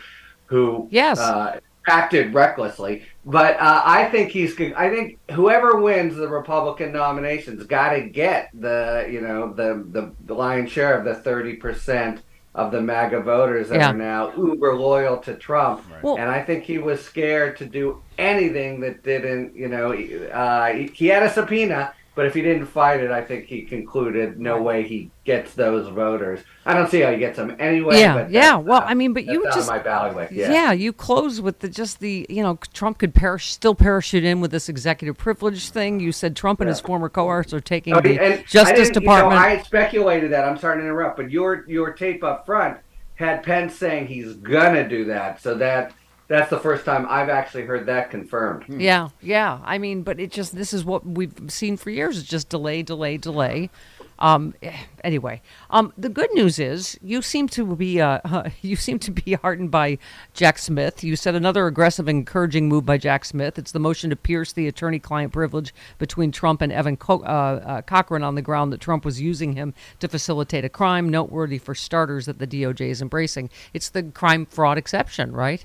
who 0.46 0.86
Yes. 0.90 1.18
uh, 1.18 1.60
acted 1.88 2.34
recklessly. 2.34 3.04
But 3.24 3.56
uh, 3.58 3.82
I 3.84 4.04
think 4.10 4.30
he's. 4.30 4.58
I 4.76 4.90
think 4.90 5.18
whoever 5.30 5.80
wins 5.80 6.14
the 6.16 6.28
Republican 6.28 6.92
nominations 6.92 7.64
got 7.64 7.90
to 7.94 8.02
get 8.02 8.50
the 8.52 9.08
you 9.10 9.22
know 9.22 9.52
the, 9.54 9.82
the 9.90 10.12
the 10.26 10.34
lion's 10.34 10.70
share 10.70 10.98
of 10.98 11.04
the 11.06 11.14
thirty 11.14 11.54
percent 11.56 12.20
of 12.54 12.70
the 12.70 12.80
MAGA 12.80 13.20
voters 13.20 13.68
that 13.68 13.80
Yeah. 13.80 13.90
are 13.90 13.94
now 13.94 14.32
uber 14.36 14.74
loyal 14.74 15.16
to 15.18 15.34
Trump. 15.34 15.82
Well- 16.02 16.16
and 16.18 16.30
I 16.30 16.40
think 16.42 16.64
he 16.64 16.78
was 16.78 17.04
scared 17.04 17.56
to 17.58 17.64
do 17.66 18.00
anything 18.16 18.80
that 18.80 19.02
didn't. 19.02 19.56
You 19.56 19.68
know, 19.68 19.92
uh, 19.92 20.66
he, 20.72 20.86
he 20.86 21.06
had 21.08 21.22
a 21.24 21.30
subpoena. 21.30 21.92
But 22.14 22.26
if 22.26 22.34
he 22.34 22.42
didn't 22.42 22.66
fight 22.66 23.00
it, 23.00 23.10
I 23.10 23.22
think 23.22 23.46
he 23.46 23.62
concluded 23.62 24.38
no 24.38 24.62
way 24.62 24.86
he 24.86 25.10
gets 25.24 25.54
those 25.54 25.88
voters. 25.88 26.40
I 26.64 26.72
don't 26.72 26.88
see 26.88 27.00
how 27.00 27.10
he 27.10 27.18
gets 27.18 27.36
them 27.36 27.56
anyway. 27.58 27.98
Yeah, 27.98 28.14
but 28.14 28.30
yeah. 28.30 28.56
Well, 28.56 28.82
uh, 28.82 28.86
I 28.86 28.94
mean, 28.94 29.12
but 29.12 29.24
you 29.24 29.42
just 29.52 29.68
my. 29.68 29.82
Yeah. 30.30 30.52
Yeah. 30.52 30.72
you 30.72 30.92
close 30.92 31.40
with 31.40 31.58
the 31.58 31.68
just 31.68 31.98
the 31.98 32.24
you 32.28 32.42
know 32.42 32.58
Trump 32.72 32.98
could 32.98 33.14
perish 33.14 33.52
still 33.52 33.74
parachute 33.74 34.24
in 34.24 34.40
with 34.40 34.52
this 34.52 34.68
executive 34.68 35.18
privilege 35.18 35.70
thing. 35.70 35.98
You 35.98 36.12
said 36.12 36.36
Trump 36.36 36.60
and 36.60 36.68
his 36.68 36.80
former 36.80 37.08
cohorts 37.08 37.52
are 37.52 37.60
taking 37.60 37.94
Oh, 37.94 38.00
the 38.00 38.44
Justice 38.46 38.90
Department. 38.90 39.34
You 39.34 39.40
know, 39.40 39.60
I 39.60 39.62
speculated 39.62 40.30
that. 40.30 40.44
I'm 40.44 40.58
sorry 40.58 40.78
to 40.78 40.82
interrupt, 40.84 41.16
but 41.16 41.30
your 41.30 41.64
your 41.68 41.92
tape 41.92 42.22
up 42.22 42.46
front 42.46 42.78
had 43.16 43.42
Pence 43.42 43.74
saying 43.74 44.06
he's 44.06 44.34
gonna 44.34 44.88
do 44.88 45.04
that. 45.06 45.40
So 45.40 45.54
that 45.56 45.92
that's 46.26 46.50
the 46.50 46.58
first 46.58 46.84
time 46.84 47.06
I've 47.08 47.28
actually 47.28 47.64
heard 47.64 47.86
that 47.86 48.10
confirmed. 48.10 48.64
Yeah, 48.68 49.10
yeah. 49.20 49.60
I 49.64 49.78
mean, 49.78 50.02
but 50.02 50.18
it 50.18 50.30
just 50.30 50.54
this 50.54 50.72
is 50.72 50.84
what 50.84 51.06
we've 51.06 51.34
seen 51.48 51.76
for 51.76 51.90
years. 51.90 52.18
It's 52.18 52.28
just 52.28 52.48
delay, 52.48 52.82
delay, 52.82 53.16
delay. 53.18 53.70
Um, 54.18 54.54
eh, 54.62 54.72
anyway, 55.02 55.42
um, 55.70 55.92
the 55.98 56.08
good 56.08 56.32
news 56.34 56.58
is 56.58 56.98
you 57.02 57.20
seem 57.20 57.48
to 57.48 57.74
be 57.76 58.00
uh, 58.00 58.48
you 58.62 58.76
seem 58.76 58.98
to 59.00 59.10
be 59.10 59.34
heartened 59.34 59.70
by 59.70 59.98
Jack 60.32 60.58
Smith. 60.58 61.02
You 61.04 61.16
said 61.16 61.34
another 61.34 61.66
aggressive, 61.66 62.08
encouraging 62.08 62.68
move 62.68 62.86
by 62.86 62.96
Jack 62.96 63.24
Smith. 63.24 63.58
It's 63.58 63.72
the 63.72 63.80
motion 63.80 64.10
to 64.10 64.16
pierce 64.16 64.52
the 64.52 64.68
attorney-client 64.68 65.32
privilege 65.32 65.74
between 65.98 66.32
Trump 66.32 66.62
and 66.62 66.72
Evan 66.72 66.96
Co- 66.96 67.22
uh, 67.22 67.60
uh, 67.64 67.82
Corcoran 67.82 68.22
on 68.22 68.34
the 68.34 68.42
ground 68.42 68.72
that 68.72 68.80
Trump 68.80 69.04
was 69.04 69.20
using 69.20 69.54
him 69.54 69.74
to 70.00 70.08
facilitate 70.08 70.64
a 70.64 70.68
crime. 70.68 71.08
Noteworthy 71.08 71.58
for 71.58 71.74
starters 71.74 72.26
that 72.26 72.38
the 72.38 72.46
DOJ 72.46 72.88
is 72.88 73.02
embracing. 73.02 73.50
It's 73.72 73.90
the 73.90 74.04
crime 74.04 74.46
fraud 74.46 74.78
exception, 74.78 75.32
right? 75.32 75.64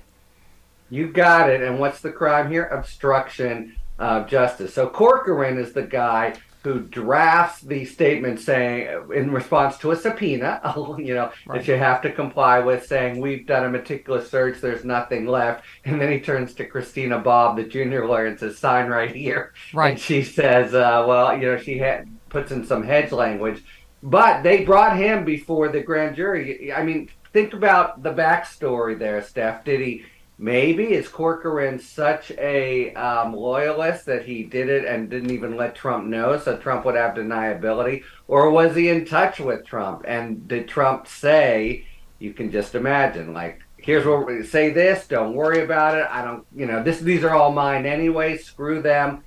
You 0.90 1.08
got 1.12 1.48
it. 1.48 1.62
And 1.62 1.78
what's 1.78 2.00
the 2.00 2.12
crime 2.12 2.50
here? 2.50 2.66
Obstruction 2.66 3.76
of 3.98 4.28
justice. 4.28 4.74
So 4.74 4.88
Corcoran 4.88 5.58
is 5.58 5.72
the 5.72 5.82
guy 5.82 6.34
who 6.62 6.80
drafts 6.80 7.62
the 7.62 7.86
statement 7.86 8.38
saying, 8.38 8.88
in 9.14 9.30
response 9.30 9.78
to 9.78 9.92
a 9.92 9.96
subpoena, 9.96 10.60
you 10.98 11.14
know, 11.14 11.32
right. 11.46 11.58
that 11.58 11.68
you 11.68 11.74
have 11.74 12.02
to 12.02 12.12
comply 12.12 12.58
with, 12.58 12.84
saying, 12.86 13.18
We've 13.18 13.46
done 13.46 13.64
a 13.64 13.70
meticulous 13.70 14.30
search, 14.30 14.60
there's 14.60 14.84
nothing 14.84 15.26
left. 15.26 15.64
And 15.84 16.00
then 16.00 16.12
he 16.12 16.20
turns 16.20 16.52
to 16.54 16.66
Christina 16.66 17.18
Bobb, 17.18 17.56
the 17.56 17.64
junior 17.64 18.06
lawyer, 18.06 18.26
and 18.26 18.38
says, 18.38 18.58
Sign 18.58 18.88
right 18.88 19.14
here. 19.14 19.54
Right. 19.72 19.92
And 19.92 20.00
she 20.00 20.22
says, 20.22 20.74
uh, 20.74 21.04
Well, 21.06 21.34
you 21.38 21.46
know, 21.46 21.56
she 21.56 21.78
had, 21.78 22.08
puts 22.28 22.52
in 22.52 22.66
some 22.66 22.82
hedge 22.82 23.12
language. 23.12 23.62
But 24.02 24.42
they 24.42 24.64
brought 24.64 24.96
him 24.96 25.24
before 25.24 25.68
the 25.68 25.80
grand 25.80 26.16
jury. 26.16 26.72
I 26.72 26.82
mean, 26.82 27.10
think 27.32 27.52
about 27.52 28.02
the 28.02 28.12
backstory 28.12 28.98
there, 28.98 29.22
Steph. 29.22 29.64
Did 29.64 29.80
he 29.80 30.04
Maybe 30.42 30.94
is 30.94 31.06
Corcoran 31.06 31.78
such 31.78 32.30
a 32.30 32.94
um, 32.94 33.34
loyalist 33.34 34.06
that 34.06 34.24
he 34.24 34.42
did 34.42 34.70
it 34.70 34.86
and 34.86 35.10
didn't 35.10 35.32
even 35.32 35.54
let 35.54 35.74
Trump 35.74 36.06
know, 36.06 36.38
so 36.38 36.56
Trump 36.56 36.86
would 36.86 36.94
have 36.94 37.14
deniability, 37.14 38.04
or 38.26 38.48
was 38.48 38.74
he 38.74 38.88
in 38.88 39.04
touch 39.04 39.38
with 39.38 39.66
Trump? 39.66 40.02
And 40.08 40.48
did 40.48 40.66
Trump 40.66 41.06
say, 41.06 41.84
"You 42.18 42.32
can 42.32 42.50
just 42.50 42.74
imagine, 42.74 43.34
like, 43.34 43.60
here's 43.76 44.06
what 44.06 44.26
we 44.26 44.42
say 44.42 44.70
this, 44.70 45.06
don't 45.06 45.34
worry 45.34 45.62
about 45.62 45.98
it. 45.98 46.06
I 46.10 46.24
don't, 46.24 46.46
you 46.56 46.64
know, 46.64 46.82
this 46.82 47.00
these 47.00 47.22
are 47.22 47.34
all 47.34 47.52
mine 47.52 47.84
anyway. 47.84 48.38
Screw 48.38 48.80
them." 48.80 49.22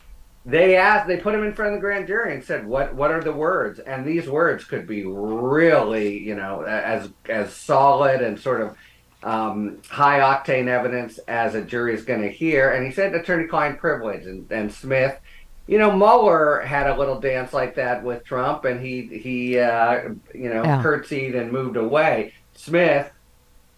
They 0.48 0.76
asked, 0.76 1.08
they 1.08 1.18
put 1.18 1.36
him 1.36 1.44
in 1.44 1.54
front 1.54 1.74
of 1.74 1.78
the 1.78 1.82
grand 1.82 2.08
jury 2.08 2.34
and 2.34 2.44
said, 2.44 2.66
"What 2.66 2.96
what 2.96 3.12
are 3.12 3.22
the 3.22 3.32
words?" 3.32 3.78
And 3.78 4.04
these 4.04 4.28
words 4.28 4.64
could 4.64 4.88
be 4.88 5.06
really, 5.06 6.18
you 6.18 6.34
know, 6.34 6.64
as 6.64 7.12
as 7.30 7.54
solid 7.54 8.24
and 8.24 8.40
sort 8.40 8.62
of 8.62 8.76
um, 9.24 9.82
high 9.90 10.20
octane 10.20 10.68
evidence 10.68 11.18
as 11.28 11.56
a 11.56 11.62
jury 11.62 11.94
is 11.94 12.04
going 12.04 12.22
to 12.22 12.30
hear. 12.30 12.72
And 12.72 12.86
he 12.86 12.92
said 12.92 13.16
attorney 13.16 13.48
client 13.48 13.80
privilege. 13.80 14.26
And, 14.26 14.52
and 14.52 14.72
Smith, 14.72 15.20
you 15.68 15.78
know, 15.78 15.96
Mueller 15.96 16.62
had 16.62 16.88
a 16.88 16.98
little 16.98 17.20
dance 17.20 17.54
like 17.54 17.76
that 17.76 18.04
with 18.04 18.24
Trump 18.26 18.66
and 18.66 18.86
he, 18.86 19.08
he 19.08 19.58
uh, 19.60 20.10
you 20.34 20.50
know, 20.50 20.64
yeah. 20.64 20.82
curtsied 20.82 21.36
and 21.36 21.52
moved 21.52 21.78
away. 21.78 22.34
Smith 22.54 23.10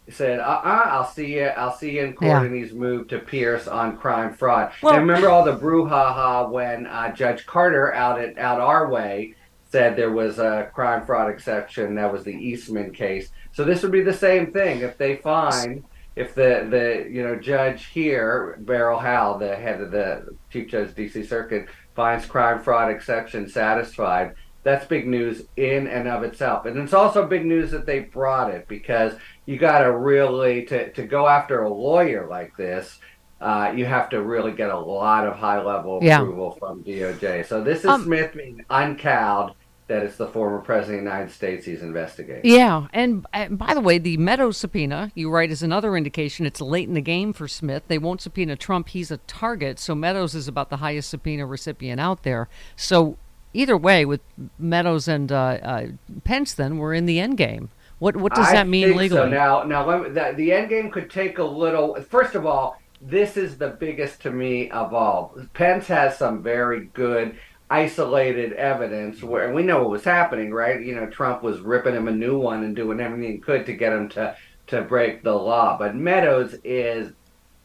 said, 0.10 0.40
uh 0.40 0.62
uh-uh, 0.64 0.84
I'll 0.86 1.08
see 1.08 1.36
you, 1.36 1.46
I'll 1.46 1.76
see 1.76 1.98
you 1.98 2.04
in 2.04 2.14
court. 2.14 2.30
Yeah. 2.30 2.44
And 2.44 2.56
he's 2.56 2.74
moved 2.74 3.10
to 3.12 3.20
Pierce 3.20 3.68
on 3.68 3.98
crime 3.98 4.34
fraud. 4.34 4.72
Well, 4.82 4.94
and 4.94 5.08
remember 5.08 5.30
all 5.30 5.44
the 5.44 5.58
brouhaha 5.58 6.50
when 6.50 6.86
uh, 6.88 7.14
Judge 7.14 7.46
Carter 7.46 7.94
out 7.94 8.20
at 8.20 8.38
out 8.38 8.60
our 8.60 8.90
way 8.90 9.36
said 9.70 9.96
there 9.96 10.12
was 10.12 10.40
a 10.40 10.70
crime 10.74 11.06
fraud 11.06 11.30
exception. 11.30 11.96
That 11.96 12.12
was 12.12 12.24
the 12.24 12.34
Eastman 12.34 12.92
case. 12.92 13.30
So 13.52 13.64
this 13.64 13.84
would 13.84 13.92
be 13.92 14.02
the 14.02 14.14
same 14.14 14.52
thing 14.52 14.82
if 14.82 14.98
they 14.98 15.18
find 15.18 15.84
if 16.16 16.34
the 16.34 16.68
the 16.70 17.10
you 17.10 17.24
know 17.24 17.36
judge 17.36 17.88
here 17.88 18.58
Beryl 18.62 19.00
Howell, 19.00 19.40
the 19.40 19.56
head 19.56 19.82
of 19.82 19.92
the 19.92 20.36
Chief 20.50 20.70
Judge 20.70 20.90
DC 20.90 21.28
Circuit, 21.28 21.68
finds 21.96 22.26
crime 22.26 22.62
fraud 22.62 22.92
exception 22.92 23.50
satisfied. 23.50 24.36
That's 24.64 24.86
big 24.86 25.08
news 25.08 25.44
in 25.58 25.88
and 25.88 26.08
of 26.08 26.24
itself, 26.24 26.66
and 26.66 26.78
it's 26.78 26.94
also 26.94 27.28
big 27.28 27.46
news 27.46 27.72
that 27.72 27.86
they 27.86 28.00
brought 28.00 28.50
it 28.50 28.68
because 28.68 29.14
you 29.46 29.58
got 29.58 29.80
to 29.80 29.96
really 29.96 30.66
to 30.66 30.92
to 30.94 31.06
go 31.06 31.28
after 31.28 31.64
a 31.64 31.74
lawyer 31.74 32.28
like 32.28 32.56
this. 32.56 33.00
Uh, 33.46 33.72
you 33.76 33.86
have 33.86 34.10
to 34.10 34.24
really 34.24 34.52
get 34.52 34.72
a 34.72 34.80
lot 34.80 35.28
of 35.28 35.36
high 35.36 35.62
level 35.62 36.00
yeah. 36.02 36.20
approval 36.20 36.58
from 36.60 36.84
DOJ. 36.84 37.46
So 37.46 37.64
this 37.64 37.82
is 37.82 37.86
Um, 37.86 38.04
Smith 38.04 38.34
being 38.34 38.66
uncowed 38.72 39.54
that 39.86 40.02
it's 40.02 40.16
the 40.16 40.26
former 40.26 40.58
president 40.62 41.02
of 41.02 41.06
the 41.06 41.12
United 41.12 41.32
States 41.32 41.64
he's 41.64 41.84
investigating. 41.84 42.52
Yeah, 42.52 42.88
and, 42.92 43.24
and 43.32 43.56
by 43.56 43.76
the 43.76 43.82
way, 43.82 44.00
the 44.00 44.18
Meadows 44.18 44.58
subpoena, 44.58 45.12
you 45.14 45.30
write, 45.30 45.52
is 45.52 45.62
another 45.62 45.96
indication 45.96 46.48
it's 46.48 46.60
late 46.60 46.88
in 46.88 46.96
the 46.96 47.02
game 47.02 47.34
for 47.34 47.48
Smith. 47.48 47.84
They 47.88 48.00
won't 48.00 48.20
subpoena 48.20 48.56
Trump; 48.56 48.90
he's 48.90 49.12
a 49.12 49.18
target. 49.28 49.78
So 49.78 49.94
Meadows 49.94 50.34
is 50.34 50.48
about 50.48 50.72
the 50.72 50.78
highest 50.78 51.12
subpoena 51.12 51.46
recipient 51.46 52.02
out 52.02 52.24
there. 52.24 52.50
So 52.76 53.16
either 53.54 53.78
way, 53.78 54.06
with 54.06 54.22
Meadows 54.58 55.08
and 55.08 55.32
uh, 55.32 55.36
uh, 55.36 55.88
Pence, 56.24 56.56
then 56.56 56.80
we're 56.80 56.96
in 56.96 57.06
the 57.06 57.20
end 57.20 57.38
game. 57.38 57.70
What 58.00 58.16
what 58.16 58.34
does 58.34 58.48
I 58.48 58.54
that 58.54 58.68
mean 58.68 58.88
think 58.88 58.98
legally? 58.98 59.22
So 59.22 59.30
now, 59.30 59.62
now 59.62 59.86
let 59.86 60.02
me, 60.02 60.10
the, 60.10 60.34
the 60.36 60.52
end 60.52 60.70
game 60.70 60.90
could 60.90 61.12
take 61.12 61.38
a 61.38 61.44
little. 61.44 61.94
First 62.02 62.34
of 62.34 62.48
all, 62.48 62.82
this 63.08 63.38
is 63.38 63.58
the 63.58 63.70
biggest 63.70 64.22
to 64.24 64.32
me 64.32 64.70
of 64.72 64.94
all. 64.94 65.38
Pence 65.54 65.88
has 65.88 66.18
some 66.18 66.42
very 66.42 66.86
good 66.94 67.38
isolated 67.70 68.54
evidence 68.54 69.24
where 69.24 69.54
we 69.54 69.64
know 69.64 69.80
what 69.80 69.92
was 69.92 70.04
happening, 70.04 70.52
right? 70.54 70.84
You 70.84 70.96
know, 70.96 71.08
Trump 71.08 71.44
was 71.44 71.60
ripping 71.60 71.96
him 71.96 72.08
a 72.08 72.12
new 72.12 72.38
one 72.38 72.64
and 72.64 72.76
doing 72.76 73.00
everything 73.00 73.32
he 73.32 73.38
could 73.38 73.66
to 73.66 73.74
get 73.74 73.94
him 73.94 74.10
to 74.10 74.36
to 74.68 74.82
break 74.82 75.24
the 75.24 75.34
law. 75.34 75.78
But 75.78 75.96
Meadows 75.96 76.56
is 76.64 77.12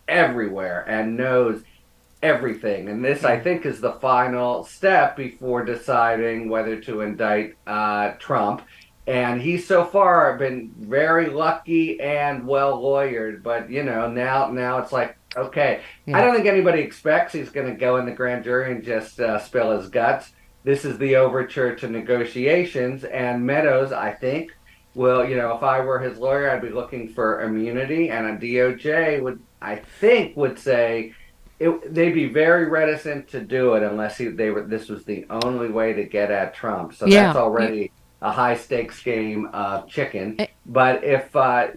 everywhere 0.07 0.85
and 0.87 1.17
knows 1.17 1.63
everything. 2.23 2.91
And 2.91 3.03
this, 3.03 3.25
I 3.25 3.41
think, 3.41 3.65
is 3.65 3.81
the 3.81 3.93
final 3.95 4.65
step 4.65 5.17
before 5.17 5.65
deciding 5.65 6.51
whether 6.51 6.79
to 6.83 7.01
indict 7.01 7.57
uh, 7.67 8.13
Trump. 8.19 8.63
And 9.07 9.41
he's 9.41 9.67
so 9.67 9.85
far 9.85 10.37
been 10.39 10.73
very 10.79 11.31
lucky 11.31 12.01
and 12.01 12.47
well 12.47 12.81
lawyered, 12.81 13.43
but 13.43 13.71
you 13.71 13.83
know 13.83 14.11
now 14.11 14.49
now 14.49 14.79
it's 14.79 14.93
like 14.93 15.17
Okay. 15.37 15.83
Yeah. 16.07 16.19
I 16.19 16.21
don't 16.21 16.35
think 16.35 16.47
anybody 16.47 16.81
expects 16.81 17.33
he's 17.33 17.51
going 17.51 17.69
to 17.69 17.75
go 17.75 17.97
in 17.99 18.07
the 18.07 18.13
grand 18.13 18.45
jury 18.45 18.73
and 18.73 18.83
just 18.83 19.21
uh, 19.21 19.39
spill 19.39 19.79
his 19.79 19.89
guts. 19.89 20.33
This 20.65 20.85
is 20.85 20.99
the 20.99 21.17
overture 21.17 21.75
to 21.77 21.89
negotiations, 21.89 23.05
and 23.05 23.47
Meadows, 23.47 23.93
I 23.93 24.13
think, 24.13 24.53
will, 24.95 25.25
you 25.25 25.37
know, 25.37 25.57
if 25.57 25.63
I 25.63 25.81
were 25.81 25.99
his 25.99 26.19
lawyer, 26.19 26.51
I'd 26.51 26.61
be 26.61 26.69
looking 26.69 27.09
for 27.09 27.43
immunity, 27.43 28.11
and 28.11 28.27
a 28.27 28.37
DOJ 28.37 29.23
would, 29.23 29.41
I 29.63 29.77
think, 29.77 30.37
would 30.37 30.59
say 30.59 31.15
it, 31.59 31.95
they'd 31.95 32.13
be 32.13 32.29
very 32.29 32.67
reticent 32.67 33.29
to 33.29 33.41
do 33.41 33.73
it 33.75 33.83
unless 33.83 34.19
he, 34.19 34.29
they 34.29 34.51
were. 34.51 34.63
This 34.63 34.89
was 34.89 35.05
the 35.05 35.25
only 35.31 35.71
way 35.71 35.95
to 35.95 36.05
get 36.05 36.31
at 36.31 36.55
Trump. 36.55 36.95
So 36.95 37.07
yeah. 37.07 37.27
that's 37.27 37.39
already 37.39 37.93
a 38.23 38.31
high 38.31 38.57
stakes 38.57 39.03
game 39.03 39.49
of 39.53 39.89
chicken. 39.89 40.37
Eh. 40.39 40.47
But 40.67 41.03
if 41.05 41.35
uh, 41.35 41.69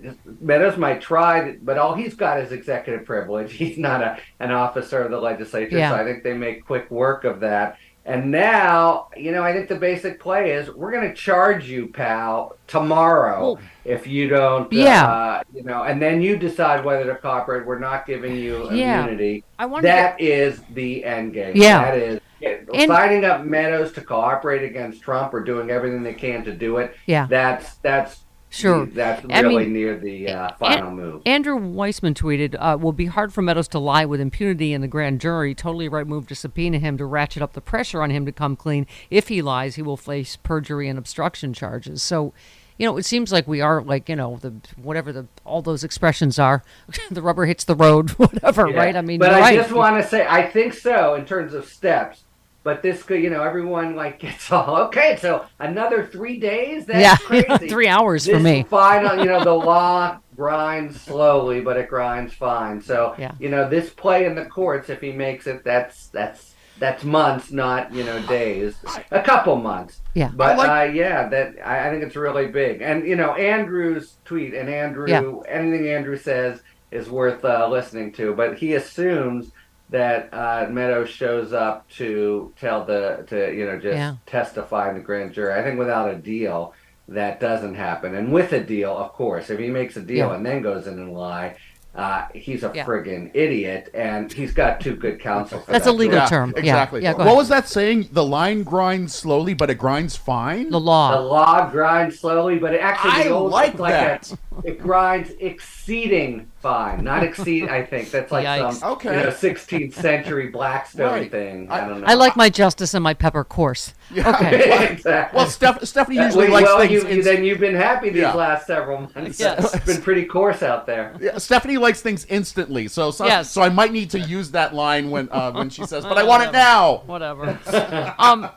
Meadows 0.41 0.77
might 0.77 1.01
try, 1.01 1.55
but 1.61 1.77
all 1.77 1.95
he's 1.95 2.13
got 2.13 2.39
is 2.39 2.51
executive 2.51 3.05
privilege. 3.05 3.53
He's 3.63 3.77
not 3.77 4.01
a, 4.01 4.19
an 4.39 4.51
officer 4.51 5.01
of 5.01 5.11
the 5.11 5.19
legislature, 5.19 5.77
yeah. 5.77 5.91
so 5.91 5.95
I 5.95 6.03
think 6.03 6.23
they 6.23 6.33
make 6.33 6.65
quick 6.65 6.91
work 6.91 7.23
of 7.23 7.39
that. 7.39 7.77
And 8.05 8.31
now, 8.31 9.07
you 9.15 9.31
know, 9.31 9.43
I 9.43 9.53
think 9.53 9.69
the 9.69 9.77
basic 9.77 10.19
play 10.19 10.51
is 10.51 10.69
we're 10.69 10.91
going 10.91 11.07
to 11.07 11.15
charge 11.15 11.69
you, 11.69 11.87
pal, 11.87 12.57
tomorrow 12.67 13.57
if 13.85 14.05
you 14.05 14.27
don't, 14.27 14.71
yeah. 14.73 15.05
Uh, 15.05 15.43
you 15.53 15.63
know, 15.63 15.83
and 15.83 16.01
then 16.01 16.21
you 16.21 16.35
decide 16.35 16.83
whether 16.83 17.05
to 17.05 17.15
cooperate. 17.15 17.65
We're 17.65 17.79
not 17.79 18.05
giving 18.05 18.35
you 18.35 18.69
yeah. 18.71 19.03
immunity. 19.03 19.45
I 19.57 19.81
That 19.81 20.17
to... 20.17 20.23
is 20.23 20.61
the 20.71 21.05
end 21.05 21.33
game. 21.33 21.53
Yeah. 21.55 21.83
That 21.83 21.97
is 21.97 22.19
and, 22.45 22.87
signing 22.87 23.25
up 23.25 23.45
Meadows 23.45 23.91
to 23.93 24.01
cooperate 24.01 24.63
against 24.63 25.01
Trump 25.01 25.33
or 25.33 25.41
doing 25.41 25.69
everything 25.69 26.03
they 26.03 26.13
can 26.13 26.43
to 26.45 26.51
do 26.53 26.77
it. 26.77 26.95
Yeah. 27.05 27.27
That's 27.29 27.75
that's 27.75 28.23
Sure. 28.53 28.85
That's 28.85 29.25
I 29.31 29.39
really 29.39 29.63
mean, 29.63 29.73
near 29.73 29.97
the 29.97 30.29
uh, 30.29 30.53
final 30.59 30.89
An- 30.89 30.95
move. 30.95 31.21
Andrew 31.25 31.57
Weissmann 31.57 32.13
tweeted, 32.13 32.55
uh, 32.59 32.77
will 32.79 32.91
be 32.93 33.07
hard 33.07 33.33
for 33.33 33.41
Meadows 33.41 33.67
to 33.69 33.79
lie 33.79 34.05
with 34.05 34.21
impunity 34.21 34.73
in 34.73 34.81
the 34.81 34.87
grand 34.87 35.19
jury. 35.21 35.55
Totally 35.55 35.89
right 35.89 36.05
move 36.05 36.27
to 36.27 36.35
subpoena 36.35 36.77
him 36.77 36.95
to 36.99 37.05
ratchet 37.05 37.41
up 37.41 37.53
the 37.53 37.61
pressure 37.61 38.03
on 38.03 38.11
him 38.11 38.27
to 38.27 38.31
come 38.31 38.55
clean. 38.55 38.85
If 39.09 39.29
he 39.29 39.41
lies, 39.41 39.73
he 39.73 39.81
will 39.81 39.97
face 39.97 40.37
perjury 40.37 40.87
and 40.87 40.99
obstruction 40.99 41.51
charges. 41.53 42.03
So, 42.03 42.31
you 42.77 42.85
know, 42.85 42.95
it 42.97 43.05
seems 43.05 43.31
like 43.31 43.47
we 43.47 43.59
are 43.59 43.81
like, 43.81 44.07
you 44.07 44.15
know, 44.15 44.37
the 44.37 44.53
whatever 44.79 45.11
the 45.11 45.25
all 45.43 45.63
those 45.63 45.83
expressions 45.83 46.37
are, 46.37 46.63
the 47.09 47.23
rubber 47.23 47.47
hits 47.47 47.63
the 47.63 47.75
road, 47.75 48.11
whatever, 48.17 48.69
Yeah. 48.69 48.77
right? 48.77 48.95
I 48.95 49.01
mean, 49.01 49.19
but 49.19 49.33
I 49.33 49.39
right. 49.39 49.55
just 49.55 49.71
want 49.71 49.99
to 49.99 50.07
say, 50.07 50.27
I 50.29 50.47
think 50.47 50.75
so 50.75 51.15
in 51.15 51.25
terms 51.25 51.55
of 51.55 51.65
steps. 51.65 52.23
But 52.63 52.81
this 52.81 53.03
could, 53.03 53.21
you 53.21 53.29
know, 53.29 53.43
everyone 53.43 53.95
like 53.95 54.19
gets 54.25 54.51
all 54.51 54.77
okay. 54.87 55.17
So 55.19 55.45
another 55.59 56.05
three 56.05 56.39
days. 56.39 56.85
That's 56.85 56.99
yeah, 57.01 57.15
crazy. 57.43 57.67
three 57.67 57.87
hours 57.87 58.25
this 58.25 58.35
for 58.35 58.39
me. 58.41 58.63
Final, 58.63 59.17
you 59.19 59.25
know, 59.25 59.43
the 59.43 59.53
law 59.73 60.17
grinds 60.35 60.99
slowly, 61.01 61.61
but 61.61 61.77
it 61.77 61.89
grinds 61.89 62.33
fine. 62.33 62.81
So 62.81 63.15
Yeah. 63.17 63.33
you 63.39 63.49
know, 63.49 63.69
this 63.69 63.89
play 63.89 64.25
in 64.25 64.35
the 64.35 64.45
courts, 64.45 64.89
if 64.89 65.01
he 65.01 65.11
makes 65.11 65.45
it, 65.47 65.63
that's 65.63 66.07
that's 66.07 66.55
that's 66.79 67.03
months, 67.03 67.51
not 67.51 67.93
you 67.93 68.03
know 68.03 68.19
days. 68.27 68.75
A 69.11 69.21
couple 69.21 69.55
months. 69.57 70.01
Yeah. 70.15 70.31
But 70.33 70.57
I 70.59 70.87
uh, 70.87 70.91
yeah, 70.91 71.27
that 71.29 71.55
I, 71.63 71.87
I 71.87 71.91
think 71.91 72.03
it's 72.03 72.15
really 72.15 72.47
big. 72.47 72.81
And 72.81 73.05
you 73.07 73.15
know, 73.15 73.35
Andrew's 73.35 74.17
tweet 74.25 74.53
and 74.53 74.69
Andrew, 74.69 75.05
Yeah. 75.07 75.21
anything 75.47 75.87
Andrew 75.87 76.17
says 76.17 76.61
is 76.91 77.09
worth 77.09 77.43
uh, 77.45 77.67
listening 77.69 78.11
to. 78.13 78.33
But 78.33 78.57
he 78.57 78.73
assumes 78.73 79.51
that 79.89 80.29
uh, 80.33 80.67
Meadows 80.69 81.09
shows 81.09 81.53
up 81.53 81.87
to 81.91 82.53
tell 82.59 82.83
the 82.85 83.25
to 83.27 83.53
you 83.55 83.65
know 83.65 83.77
just 83.79 83.95
Yeah. 83.95 84.15
testify 84.25 84.89
in 84.89 84.95
the 84.95 85.01
grand 85.01 85.33
jury. 85.33 85.53
I 85.53 85.63
think 85.63 85.77
without 85.77 86.09
a 86.09 86.15
deal, 86.15 86.73
that 87.09 87.39
doesn't 87.39 87.75
happen. 87.75 88.15
And 88.15 88.31
with 88.31 88.53
a 88.53 88.63
deal, 88.63 88.95
of 88.97 89.13
course, 89.13 89.49
if 89.49 89.59
he 89.59 89.67
makes 89.67 89.95
a 89.97 90.01
deal 90.01 90.29
Yeah. 90.29 90.35
and 90.35 90.45
then 90.45 90.61
goes 90.61 90.87
in 90.87 90.93
and 90.97 91.13
lie, 91.13 91.55
uh, 91.95 92.23
he's 92.33 92.63
a 92.63 92.71
Yeah. 92.73 92.85
friggin' 92.85 93.29
idiot, 93.35 93.91
and 93.93 94.31
he's 94.33 94.51
got 94.51 94.79
two 94.81 94.95
good 94.95 95.19
counsel. 95.19 95.59
For 95.59 95.71
That's 95.73 95.85
that 95.85 95.91
a 95.91 95.93
legal 95.93 96.13
to- 96.15 96.23
Yeah, 96.23 96.27
term. 96.27 96.53
Yeah. 96.55 96.59
Exactly. 96.61 97.03
Yeah, 97.03 97.13
what 97.13 97.35
was 97.35 97.49
that 97.49 97.67
saying? 97.67 98.07
The 98.11 98.23
line 98.23 98.63
grinds 98.63 99.13
slowly, 99.13 99.53
but 99.53 99.69
it 99.69 99.75
grinds 99.75 100.15
fine. 100.15 100.71
The 100.71 100.79
law. 100.79 101.11
The 101.15 101.21
law. 101.21 101.41
law 101.41 101.69
grinds 101.69 102.19
slowly, 102.19 102.57
but 102.57 102.73
it 102.73 102.81
actually 102.81 103.11
I 103.11 103.23
the 103.27 103.35
like 103.35 103.71
it's 103.73 103.79
like 103.79 103.93
that. 103.93 104.31
A, 104.31 104.37
it 104.63 104.79
grinds 104.79 105.31
exceeding 105.39 106.49
fine, 106.61 107.03
not 107.03 107.23
exceed. 107.23 107.67
I 107.69 107.83
think 107.85 108.09
that's 108.11 108.31
like 108.31 108.45
Yikes. 108.45 108.75
some 108.75 108.91
Okay. 108.93 109.17
you 109.17 109.23
know 109.23 109.29
16th 109.29 109.93
century 109.93 110.47
Blackstone 110.47 111.11
Right. 111.11 111.31
thing. 111.31 111.69
I- 111.69 111.83
I, 111.83 111.87
don't 111.87 112.01
know. 112.01 112.07
I 112.07 112.13
like 112.13 112.35
my 112.35 112.49
justice 112.49 112.93
and 112.93 113.03
my 113.03 113.13
pepper 113.13 113.43
coarse. 113.43 113.93
Okay. 114.17 114.87
exactly. 114.91 115.37
well, 115.37 115.47
Steph- 115.47 115.83
Stephanie 115.85 116.17
usually 116.17 116.45
wait, 116.45 116.53
likes 116.53 116.65
well, 116.67 116.79
things. 116.79 116.91
you, 116.91 117.01
in- 117.07 117.21
then 117.21 117.43
you've 117.43 117.59
been 117.59 117.75
happy 117.75 118.09
these 118.09 118.21
Yeah. 118.21 118.33
last 118.33 118.67
several 118.67 119.09
months. 119.15 119.39
Yes. 119.39 119.73
It's 119.73 119.85
been 119.85 120.01
pretty 120.01 120.25
coarse 120.25 120.61
out 120.63 120.85
there. 120.85 121.15
Yeah, 121.19 121.37
Stephanie 121.39 121.77
likes 121.77 122.01
things 122.01 122.25
instantly, 122.29 122.87
so 122.87 123.11
so, 123.11 123.25
Yes. 123.25 123.49
so 123.51 123.61
I 123.61 123.69
might 123.69 123.91
need 123.91 124.09
to 124.11 124.19
use 124.19 124.51
that 124.51 124.73
line 124.73 125.09
when 125.09 125.27
uh, 125.31 125.51
when 125.51 125.69
she 125.69 125.85
says, 125.85 126.03
"But 126.03 126.17
I 126.17 126.23
want 126.23 126.43
it 126.43 126.51
now." 126.51 127.03
Whatever. 127.05 127.59
um, 128.19 128.49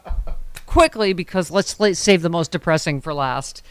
quickly, 0.67 1.12
because 1.12 1.50
let's, 1.50 1.79
let's 1.81 1.99
save 1.99 2.23
the 2.23 2.29
most 2.29 2.50
depressing 2.53 3.00
for 3.00 3.15
last. 3.15 3.62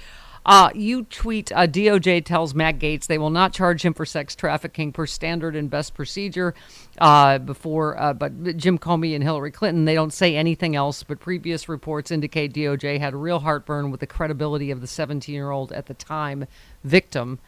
Uh, 0.45 0.69
you 0.75 1.03
tweet, 1.03 1.51
uh, 1.51 1.65
DOJ 1.65 2.23
tells 2.23 2.53
Matt 2.53 2.77
Gaetz 2.77 3.07
they 3.07 3.17
will 3.17 3.31
not 3.31 3.51
charge 3.51 3.81
him 3.83 3.93
for 3.93 4.05
sex 4.05 4.35
trafficking 4.35 4.91
per 4.91 5.07
standard 5.07 5.55
and 5.55 5.69
best 5.69 5.95
procedure. 5.95 6.53
Uh, 6.99 7.39
before, 7.39 7.99
uh, 7.99 8.13
but 8.13 8.55
Jim 8.55 8.77
Comey 8.77 9.15
and 9.15 9.23
Hillary 9.23 9.51
Clinton, 9.51 9.85
they 9.85 9.95
don't 9.95 10.13
say 10.13 10.35
anything 10.35 10.75
else. 10.75 11.03
But 11.03 11.19
previous 11.19 11.67
reports 11.67 12.11
indicate 12.11 12.53
DOJ 12.53 12.99
had 12.99 13.15
real 13.15 13.39
heartburn 13.39 13.89
with 13.89 13.99
the 13.99 14.07
credibility 14.07 14.69
of 14.69 14.81
the 14.81 14.87
17-year-old 14.87 15.71
at 15.71 15.87
the 15.87 15.95
time 15.95 16.45
victim. 16.83 17.39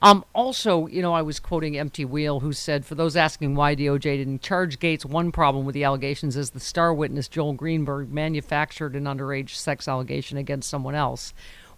Um, 0.00 0.24
also, 0.34 0.86
you 0.86 1.02
know, 1.02 1.14
I 1.14 1.22
was 1.22 1.40
quoting 1.40 1.78
Empty 1.78 2.04
Wheel, 2.04 2.40
who 2.40 2.52
said, 2.52 2.84
for 2.84 2.94
those 2.94 3.16
asking 3.16 3.54
why 3.54 3.74
DOJ 3.74 4.02
didn't 4.02 4.42
charge 4.42 4.78
Gaetz, 4.78 5.04
one 5.04 5.32
problem 5.32 5.64
with 5.64 5.74
the 5.74 5.84
allegations 5.84 6.36
is 6.36 6.50
the 6.50 6.60
star 6.60 6.92
witness, 6.92 7.26
Joel 7.26 7.54
Greenberg, 7.54 8.12
manufactured 8.12 8.96
an 8.96 9.04
underage 9.04 9.50
sex 9.50 9.88
allegation 9.88 10.36
against 10.36 10.68
someone 10.68 10.94
else. 10.94 11.32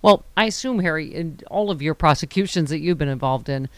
Well, 0.06 0.24
I 0.36 0.44
assume, 0.44 0.78
Harry, 0.78 1.12
in 1.12 1.40
all 1.50 1.68
of 1.68 1.82
your 1.82 1.92
prosecutions 1.92 2.70
that 2.70 2.78
you've 2.78 2.96
been 2.96 3.08
involved 3.08 3.48
in, 3.48 3.68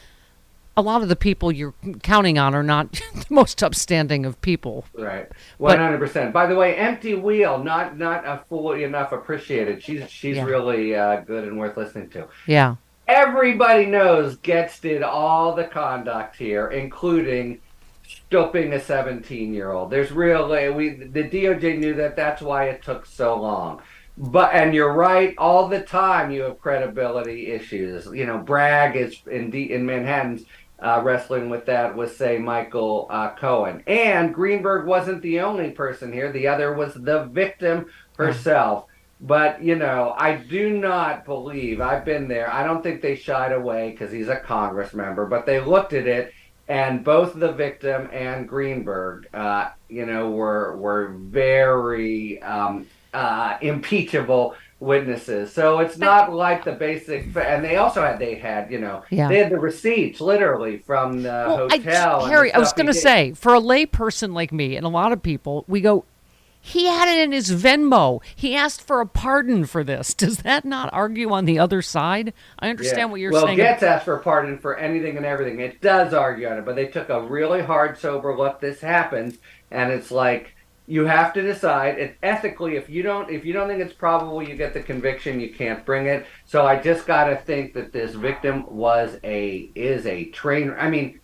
a 0.77 0.83
lot 0.83 1.01
of 1.01 1.09
the 1.09 1.17
people 1.17 1.51
you're 1.51 1.73
counting 2.03 2.39
on 2.39 2.55
are 2.55 2.63
not 2.63 2.93
the 3.15 3.25
most 3.31 3.63
upstanding 3.63 4.27
of 4.27 4.39
people. 4.43 4.85
Right, 4.93 5.27
one 5.57 5.79
hundred 5.79 6.01
percent. 6.01 6.35
By 6.35 6.45
the 6.45 6.55
way, 6.55 6.77
Empty 6.77 7.15
Wheel, 7.15 7.65
not 7.65 7.97
not 7.97 8.27
a 8.27 8.43
fully 8.51 8.85
enough 8.85 9.13
appreciated. 9.13 9.83
She's 9.83 10.11
she's 10.11 10.37
Yeah. 10.37 10.45
really 10.45 10.95
uh, 10.95 11.21
good 11.23 11.45
and 11.49 11.59
worth 11.59 11.79
listening 11.79 12.11
to. 12.11 12.29
Yeah. 12.47 12.77
Everybody 13.07 13.87
knows 13.87 14.37
Gaetz 14.37 14.83
did 14.83 15.03
all 15.03 15.55
the 15.55 15.65
conduct 15.65 16.37
here, 16.37 16.69
including 16.69 17.61
stooping 18.07 18.75
a 18.75 18.81
17 18.81 19.55
year 19.55 19.73
old. 19.73 19.91
There's 19.91 20.11
really, 20.13 20.69
we, 20.69 20.91
the 20.91 21.25
DOJ 21.25 21.79
knew 21.79 21.95
that 21.95 22.17
that's 22.17 22.43
why 22.43 22.65
it 22.65 22.83
took 22.83 23.07
so 23.07 23.35
long. 23.41 23.81
But, 24.21 24.53
and 24.53 24.75
you're 24.75 24.95
right, 24.95 25.33
all 25.39 25.69
the 25.69 25.81
time 25.81 26.33
you 26.33 26.43
have 26.43 26.61
credibility 26.61 27.53
issues. 27.53 28.07
You 28.07 28.27
know, 28.27 28.39
Bragg 28.39 28.97
is 28.97 29.23
in, 29.31 29.51
D, 29.51 29.73
in 29.73 29.87
Manhattan's 29.87 30.43
uh, 30.81 31.01
wrestling 31.05 31.51
with 31.51 31.67
that 31.67 31.97
with, 31.97 32.17
say, 32.17 32.37
Michael 32.37 33.07
uh, 33.11 33.31
Cohen. 33.35 33.85
And 33.87 34.35
Greenberg 34.35 34.89
wasn't 34.89 35.23
the 35.23 35.39
only 35.39 35.71
person 35.71 36.13
here, 36.13 36.33
the 36.33 36.49
other 36.49 36.75
was 36.75 36.95
the 36.95 37.27
victim 37.27 37.87
herself. 38.17 38.87
But, 39.21 39.63
you 39.63 39.77
know, 39.77 40.15
I 40.17 40.35
do 40.35 40.77
not 40.77 41.25
believe, 41.25 41.81
I've 41.81 42.05
been 42.05 42.27
there, 42.27 42.53
I 42.53 42.65
don't 42.65 42.83
think 42.83 43.03
they 43.03 43.15
shied 43.15 43.53
away 43.53 43.93
because 43.93 44.11
he's 44.11 44.29
a 44.29 44.37
Congress 44.37 44.95
member, 44.95 45.27
but 45.27 45.47
they 45.47 45.61
looked 45.61 45.93
at 45.93 46.09
it 46.09 46.33
and 46.69 47.03
both 47.03 47.35
the 47.35 47.53
victim 47.53 48.09
and 48.13 48.49
Greenberg, 48.49 49.29
uh, 49.33 49.71
you 49.89 50.07
know, 50.07 50.31
were, 50.31 50.77
were 50.77 51.15
very 51.17 52.43
um, 52.43 52.87
uh, 53.19 53.59
impeachable 53.61 54.55
witnesses. 54.81 55.53
So 55.53 55.81
it's 55.81 55.99
not 55.99 56.33
like 56.33 56.65
the 56.65 56.73
basic, 56.73 57.35
and 57.37 57.65
they 57.65 57.77
also 57.77 58.01
had, 58.01 58.21
they 58.21 58.37
had, 58.37 58.71
you 58.71 58.79
know, 58.79 59.03
Yeah. 59.11 59.27
they 59.29 59.39
had 59.39 59.51
the 59.51 59.59
receipts 59.59 60.21
literally 60.21 60.79
from 60.79 61.23
the 61.25 61.29
Well, 61.49 61.69
hotel. 61.69 62.21
I, 62.25 62.29
Harry, 62.29 62.53
I 62.53 62.59
was 62.59 62.73
going 62.73 62.87
to 62.87 62.95
say, 62.95 63.33
for 63.33 63.55
a 63.55 63.61
layperson 63.61 64.33
like 64.35 64.53
me 64.53 64.77
and 64.77 64.87
a 64.87 64.89
lot 64.89 65.11
of 65.11 65.21
people, 65.21 65.65
we 65.67 65.81
go, 65.81 66.05
he 66.61 66.87
had 66.87 67.09
it 67.09 67.19
in 67.23 67.33
his 67.33 67.51
Venmo. 67.51 68.21
He 68.37 68.55
asked 68.55 68.81
for 68.83 69.01
a 69.01 69.07
pardon 69.07 69.65
for 69.67 69.83
this. 69.83 70.15
Does 70.25 70.39
that 70.39 70.65
not 70.65 70.91
argue 70.93 71.31
on 71.33 71.45
the 71.45 71.59
other 71.59 71.83
side? 71.83 72.33
I 72.61 72.69
understand 72.71 72.99
Yeah. 72.99 73.05
what 73.07 73.21
you're 73.21 73.33
well, 73.33 73.47
saying. 73.47 73.59
Well, 73.59 73.75
Gaetz 73.75 73.83
asked 73.83 74.05
for 74.05 74.15
a 74.15 74.21
pardon 74.21 74.59
for 74.59 74.77
anything 74.77 75.17
and 75.17 75.27
everything. 75.27 75.59
It 75.59 75.81
does 75.81 76.15
argue 76.15 76.47
on 76.47 76.59
it, 76.59 76.65
but 76.65 76.77
they 76.77 76.87
took 76.87 77.09
a 77.09 77.21
really 77.21 77.63
hard, 77.63 77.99
sober 77.99 78.37
look. 78.37 78.61
This 78.61 78.81
happens, 78.81 79.39
and 79.73 79.91
it's 79.93 80.13
like 80.13 80.55
you 80.89 81.05
have 81.05 81.35
to 81.35 81.43
decide. 81.43 81.99
It 81.99 82.17
ethically, 82.23 82.77
if 82.77 82.89
you 82.89 83.03
don't, 83.03 83.31
if 83.31 83.45
you 83.45 83.53
don't 83.53 83.69
think 83.69 83.83
it's 83.83 83.93
probable, 83.93 84.43
you 84.43 84.57
get 84.57 84.73
the 84.73 84.81
conviction. 84.81 85.39
You 85.39 85.53
can't 85.53 85.85
bring 85.85 86.07
it. 86.07 86.27
So 86.47 86.67
I 86.67 86.81
just 86.81 87.07
got 87.07 87.25
to 87.25 87.37
think 87.37 87.75
that 87.75 87.93
this 87.93 88.15
victim 88.15 88.65
was 88.69 89.19
a 89.23 89.71
is 89.75 90.07
a 90.07 90.25
trainer. 90.31 90.77
I 90.79 90.91
mean. 90.91 91.21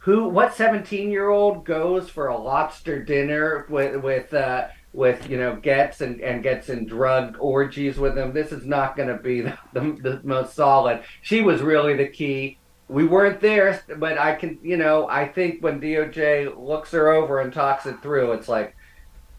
Who? 0.00 0.28
What 0.28 0.54
seventeen-year-old 0.54 1.64
goes 1.64 2.08
for 2.08 2.28
a 2.28 2.38
lobster 2.38 3.02
dinner 3.02 3.66
with 3.68 4.00
with 4.04 4.32
uh, 4.32 4.68
with 4.92 5.28
you 5.28 5.36
know 5.36 5.56
gets 5.56 6.00
and, 6.00 6.20
and 6.20 6.44
gets 6.44 6.68
in 6.68 6.86
drug 6.86 7.36
orgies 7.40 7.98
with 7.98 8.16
him? 8.16 8.32
This 8.32 8.52
is 8.52 8.64
not 8.64 8.96
going 8.96 9.08
to 9.08 9.20
be 9.20 9.40
the, 9.40 9.58
the, 9.72 9.80
the 10.00 10.20
most 10.22 10.54
solid. 10.54 11.02
She 11.22 11.42
was 11.42 11.60
really 11.60 11.94
the 11.94 12.06
key. 12.06 12.58
We 12.88 13.04
weren't 13.04 13.40
there, 13.40 13.82
but 13.96 14.16
I 14.16 14.36
can 14.36 14.60
you 14.62 14.76
know 14.76 15.08
I 15.08 15.26
think 15.26 15.60
when 15.60 15.80
DOJ 15.80 16.56
looks 16.56 16.92
her 16.92 17.10
over 17.10 17.40
and 17.40 17.52
talks 17.52 17.86
it 17.86 18.00
through, 18.00 18.30
it's 18.32 18.48
like, 18.48 18.76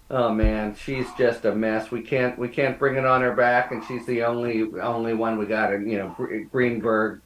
oh 0.10 0.32
man, 0.34 0.76
she's 0.76 1.08
just 1.18 1.46
a 1.46 1.54
mess. 1.56 1.92
We 1.92 2.02
can't 2.02 2.38
we 2.38 2.48
can't 2.50 2.78
bring 2.80 2.96
it 2.96 3.06
on 3.06 3.22
her 3.22 3.34
back, 3.34 3.72
and 3.72 3.84
she's 3.86 4.06
the 4.06 4.24
only 4.24 4.64
only 4.82 5.14
one 5.14 5.38
we 5.38 5.46
got. 5.46 5.74
And 5.74 5.90
you 5.92 5.98
know 5.98 6.48
Greenberg. 6.52 7.22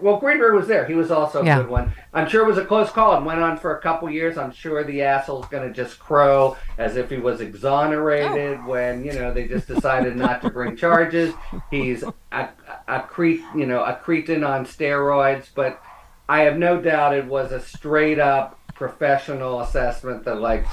Well, 0.00 0.16
Greenberg 0.18 0.54
was 0.56 0.66
there. 0.66 0.84
He 0.86 0.94
was 0.94 1.12
also 1.12 1.40
a 1.40 1.44
Yeah. 1.44 1.58
good 1.58 1.68
one. 1.68 1.92
I'm 2.12 2.28
sure 2.28 2.42
it 2.42 2.48
was 2.48 2.58
a 2.58 2.64
close 2.64 2.90
call 2.90 3.16
and 3.16 3.24
went 3.24 3.38
on 3.40 3.56
for 3.56 3.76
a 3.76 3.80
couple 3.80 4.10
years. 4.10 4.36
I'm 4.36 4.50
sure 4.50 4.82
the 4.82 5.02
asshole's 5.02 5.46
going 5.46 5.62
to 5.68 5.72
just 5.72 6.00
crow 6.00 6.56
as 6.78 6.96
if 6.96 7.08
he 7.08 7.18
was 7.18 7.40
exonerated 7.40 8.58
Oh. 8.60 8.68
when 8.68 9.04
you 9.04 9.12
know 9.12 9.32
they 9.32 9.46
just 9.46 9.68
decided 9.68 10.16
not 10.16 10.42
to 10.42 10.50
bring 10.50 10.74
charges. 10.76 11.32
He's 11.70 12.02
a, 12.32 12.48
a 12.88 13.00
cret, 13.02 13.38
you 13.54 13.66
know, 13.66 13.84
a 13.84 13.94
cretin 13.94 14.42
on 14.42 14.64
steroids. 14.66 15.46
But 15.54 15.80
I 16.28 16.40
have 16.40 16.58
no 16.58 16.80
doubt 16.80 17.14
it 17.14 17.26
was 17.26 17.52
a 17.52 17.60
straight 17.60 18.18
up 18.18 18.58
professional 18.74 19.60
assessment 19.60 20.24
that 20.24 20.40
like, 20.40 20.66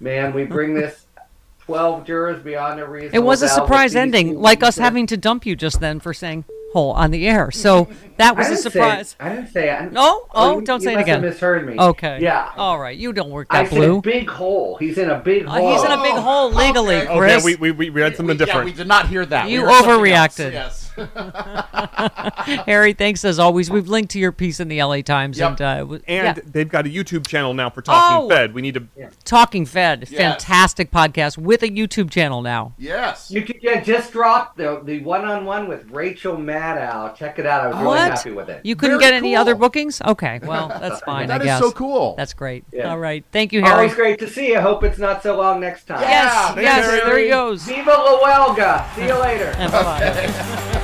man, 0.00 0.32
we 0.32 0.44
bring 0.44 0.74
this. 0.80 1.00
12 1.66 2.04
jurors 2.04 2.42
beyond 2.42 2.78
a 2.78 2.86
reasonable 2.86 3.16
it 3.16 3.24
was 3.24 3.40
a 3.40 3.48
surprise 3.48 3.96
ending, 3.96 4.38
like 4.38 4.62
us 4.62 4.76
having 4.76 5.06
to 5.06 5.16
dump 5.16 5.46
you 5.46 5.56
just 5.56 5.80
then 5.80 5.98
for 5.98 6.12
saying 6.12 6.44
"hole" 6.74 6.90
on 6.90 7.10
the 7.10 7.26
air. 7.26 7.50
So 7.50 7.88
that 8.18 8.36
was 8.36 8.48
I 8.48 8.48
a 8.48 8.52
didn't 8.52 8.62
say- 8.64 8.70
surprise. 8.70 9.16
I 9.18 9.28
didn't 9.30 9.48
say 9.48 9.70
it. 9.74 9.90
No? 9.90 10.26
Oh, 10.34 10.58
you- 10.60 10.66
don't 10.66 10.82
you 10.82 10.88
say 10.88 10.92
it 10.92 10.96
must 10.96 11.08
have 11.08 11.18
again. 11.20 11.30
misheard 11.30 11.66
me. 11.66 11.78
Okay. 11.78 12.18
Yeah. 12.20 12.52
All 12.58 12.78
right. 12.78 12.94
You 12.94 13.14
don't 13.14 13.30
work 13.30 13.46
I 13.48 13.62
that 13.62 13.70
said 13.70 13.76
blue. 13.78 14.02
big 14.02 14.28
hole. 14.28 14.76
He's 14.76 14.98
in 14.98 15.08
a 15.08 15.18
big 15.18 15.46
Uh, 15.46 15.52
hole. 15.52 15.72
he's 15.72 15.82
in 15.84 15.90
a 15.90 16.02
big 16.02 16.12
hole 16.16 16.50
legally, 16.52 16.96
Okay. 16.96 17.06
Oh, 17.08 17.16
Chris. 17.16 17.32
yeah, 17.38 17.44
we, 17.46 17.54
we, 17.56 17.70
we 17.70 17.88
read 17.88 18.14
something 18.14 18.38
Yeah, 18.38 18.44
different. 18.44 18.66
we 18.66 18.72
did 18.74 18.86
not 18.86 19.08
hear 19.08 19.24
that. 19.24 19.48
You 19.48 19.62
We 19.62 19.68
heard 19.68 19.84
something 19.84 20.12
else. 20.12 20.36
overreacted. 20.38 20.52
Yes. 20.52 20.83
Harry, 22.66 22.92
thanks 22.92 23.24
as 23.24 23.38
always. 23.38 23.70
We've 23.70 23.88
linked 23.88 24.10
to 24.12 24.18
your 24.18 24.32
piece 24.32 24.60
in 24.60 24.68
the 24.68 24.82
LA 24.82 25.00
Times 25.02 25.38
Yep. 25.38 25.48
and 25.50 25.60
uh, 25.60 25.78
w- 25.78 26.02
and 26.06 26.36
yeah. 26.36 26.42
they've 26.46 26.68
got 26.68 26.86
a 26.86 26.88
YouTube 26.88 27.26
channel 27.26 27.54
now 27.54 27.70
for 27.70 27.82
Talking 27.82 28.26
Oh! 28.26 28.28
Fed. 28.28 28.54
We 28.54 28.62
need 28.62 28.74
to. 28.74 28.86
Talking 29.24 29.66
Fed, 29.66 30.06
Yes. 30.10 30.20
fantastic 30.20 30.90
podcast 30.90 31.38
with 31.38 31.62
a 31.62 31.68
YouTube 31.68 32.10
channel 32.10 32.42
now. 32.42 32.74
yes. 32.78 33.30
You 33.30 33.42
could, 33.42 33.58
yeah, 33.62 33.80
just 33.80 34.12
dropped 34.12 34.56
the 34.56 34.80
the 34.84 35.00
one 35.02 35.24
on 35.24 35.44
one 35.44 35.68
with 35.68 35.90
Rachel 35.90 36.36
Maddow. 36.36 37.14
Check 37.16 37.38
it 37.38 37.46
out. 37.46 37.64
I 37.64 37.68
was 37.68 37.76
really 37.82 37.98
happy 37.98 38.30
with 38.30 38.48
it. 38.48 38.64
You 38.64 38.76
couldn't 38.76 38.98
Very 39.00 39.10
get 39.12 39.16
any 39.16 39.32
cool. 39.32 39.40
other 39.40 39.54
bookings? 39.54 40.00
Okay, 40.02 40.40
well 40.42 40.68
that's 40.80 41.00
fine. 41.00 41.28
That 41.28 41.40
I 41.40 41.44
is 41.44 41.46
guess 41.48 41.60
so 41.60 41.72
cool. 41.72 42.14
That's 42.16 42.34
great. 42.34 42.64
Yeah. 42.72 42.90
All 42.90 42.98
right, 42.98 43.24
thank 43.32 43.52
you, 43.52 43.60
Harry. 43.62 43.74
Always 43.74 43.94
great 43.94 44.18
to 44.20 44.28
see 44.28 44.48
you. 44.48 44.60
Hope 44.60 44.84
it's 44.84 44.98
not 44.98 45.22
so 45.22 45.36
long 45.36 45.60
next 45.60 45.84
time. 45.86 46.00
Yes, 46.00 46.54
Yeah, 46.56 46.60
yes, 46.62 46.86
thanks, 46.86 47.04
there 47.04 47.18
he 47.18 47.28
goes. 47.28 47.62
Viva 47.64 47.90
La 47.90 48.18
Huelga. 48.20 48.94
See 48.94 49.06
you 49.06 49.14
later. 49.18 49.52
And 49.56 49.72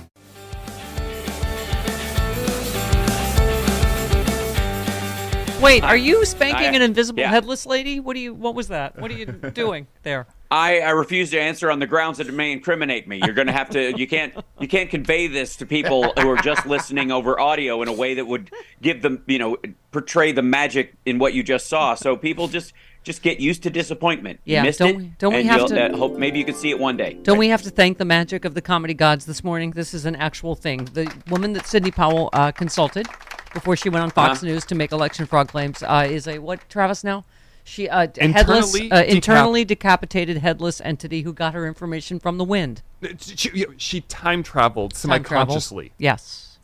Wait, 5.61 5.83
are 5.83 5.95
you 5.97 6.25
spanking 6.25 6.67
I- 6.69 6.75
an 6.75 6.81
invisible 6.81 7.19
yeah. 7.19 7.29
headless 7.29 7.65
lady? 7.65 7.99
What 7.99 8.15
do 8.15 8.19
you? 8.19 8.33
What 8.33 8.55
was 8.55 8.69
that? 8.69 8.97
What 8.99 9.11
are 9.11 9.13
you 9.13 9.25
doing 9.53 9.87
there? 10.03 10.25
I, 10.49 10.79
I 10.81 10.89
refuse 10.89 11.29
to 11.31 11.39
answer 11.39 11.71
on 11.71 11.79
the 11.79 11.87
grounds 11.87 12.17
that 12.17 12.27
it 12.27 12.33
may 12.33 12.51
incriminate 12.51 13.07
me. 13.07 13.21
You're 13.23 13.33
going 13.35 13.47
to 13.47 13.53
have 13.53 13.69
to. 13.71 13.97
You 13.97 14.07
can't. 14.07 14.33
You 14.59 14.67
can't 14.67 14.89
convey 14.89 15.27
this 15.27 15.55
to 15.57 15.65
people 15.65 16.11
who 16.19 16.29
are 16.29 16.37
just 16.37 16.65
listening 16.65 17.11
over 17.11 17.39
audio 17.39 17.81
in 17.83 17.87
a 17.87 17.93
way 17.93 18.15
that 18.15 18.25
would 18.25 18.49
give 18.81 19.01
them, 19.01 19.23
you 19.27 19.37
know, 19.39 19.57
portray 19.91 20.31
the 20.31 20.41
magic 20.41 20.95
in 21.05 21.19
what 21.19 21.33
you 21.33 21.43
just 21.43 21.67
saw. 21.67 21.93
So 21.95 22.17
people 22.17 22.47
just 22.47 22.73
just 23.03 23.21
get 23.21 23.39
used 23.39 23.63
to 23.63 23.69
disappointment. 23.69 24.39
You 24.45 24.55
Yeah, 24.55 24.63
missed 24.63 24.79
don't 24.79 25.01
it, 25.01 25.17
don't 25.19 25.33
we 25.33 25.43
have 25.43 25.65
to- 25.67 25.93
uh, 25.93 25.97
hope 25.97 26.17
maybe 26.17 26.37
you 26.39 26.45
could 26.45 26.55
see 26.55 26.69
it 26.71 26.79
one 26.79 26.97
day. 26.97 27.13
Don't 27.23 27.37
we 27.39 27.47
have 27.49 27.61
to 27.63 27.69
thank 27.71 27.97
the 27.97 28.05
magic 28.05 28.45
of 28.45 28.53
the 28.55 28.61
comedy 28.61 28.93
gods 28.93 29.25
this 29.25 29.43
morning? 29.43 29.71
This 29.71 29.93
is 29.93 30.05
an 30.05 30.15
actual 30.15 30.53
thing. 30.55 30.85
The 30.93 31.11
woman 31.29 31.53
that 31.53 31.65
Sidney 31.65 31.91
Powell 31.91 32.29
uh, 32.33 32.51
consulted 32.51 33.07
before 33.53 33.75
she 33.75 33.89
went 33.89 34.03
on 34.03 34.09
Fox 34.11 34.39
Uh-huh. 34.39 34.47
News 34.47 34.65
to 34.65 34.75
make 34.75 34.91
election 34.91 35.25
fraud 35.25 35.47
claims 35.47 35.83
uh, 35.83 36.07
is 36.09 36.27
a 36.27 36.39
what? 36.39 36.67
Travis 36.69 37.03
now. 37.03 37.25
She 37.63 37.87
uh, 37.87 38.07
headless, 38.19 38.73
Internally 38.75 38.91
uh, 38.91 38.95
decap- 39.03 39.07
internally 39.07 39.65
decapitated 39.65 40.37
headless 40.37 40.81
entity 40.81 41.21
who 41.21 41.31
got 41.31 41.53
her 41.53 41.67
information 41.67 42.19
from 42.19 42.37
the 42.37 42.43
wind. 42.43 42.81
She, 43.19 43.65
she 43.77 44.01
time 44.01 44.41
traveled 44.43 44.93
Time 44.93 45.23
semi-consciously. 45.23 45.91
Yes. 45.97 46.57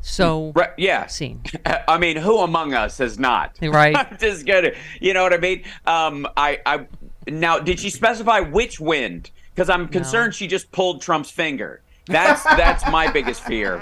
So 0.00 0.52
Right, 0.54 0.70
yeah. 0.76 1.06
Scene. 1.06 1.42
I 1.88 1.98
mean, 1.98 2.16
who 2.16 2.38
among 2.38 2.74
us 2.74 2.98
has 2.98 3.18
not? 3.18 3.56
Right. 3.60 3.96
I'm 4.12 4.18
just 4.18 4.46
gonna, 4.46 4.72
you 5.00 5.14
know 5.14 5.22
what 5.22 5.32
I 5.32 5.38
mean? 5.38 5.64
Um, 5.86 6.28
I, 6.36 6.60
I, 6.64 6.86
now, 7.26 7.58
did 7.58 7.80
she 7.80 7.90
specify 7.90 8.40
which 8.40 8.78
wind? 8.78 9.30
Because 9.54 9.70
I'm 9.70 9.88
concerned 9.88 10.34
she 10.34 10.46
just 10.46 10.70
pulled 10.72 11.00
Trump's 11.00 11.30
finger. 11.30 11.80
That's 12.06 12.42
that's 12.42 12.84
my 12.90 13.10
biggest 13.10 13.42
fear. 13.42 13.80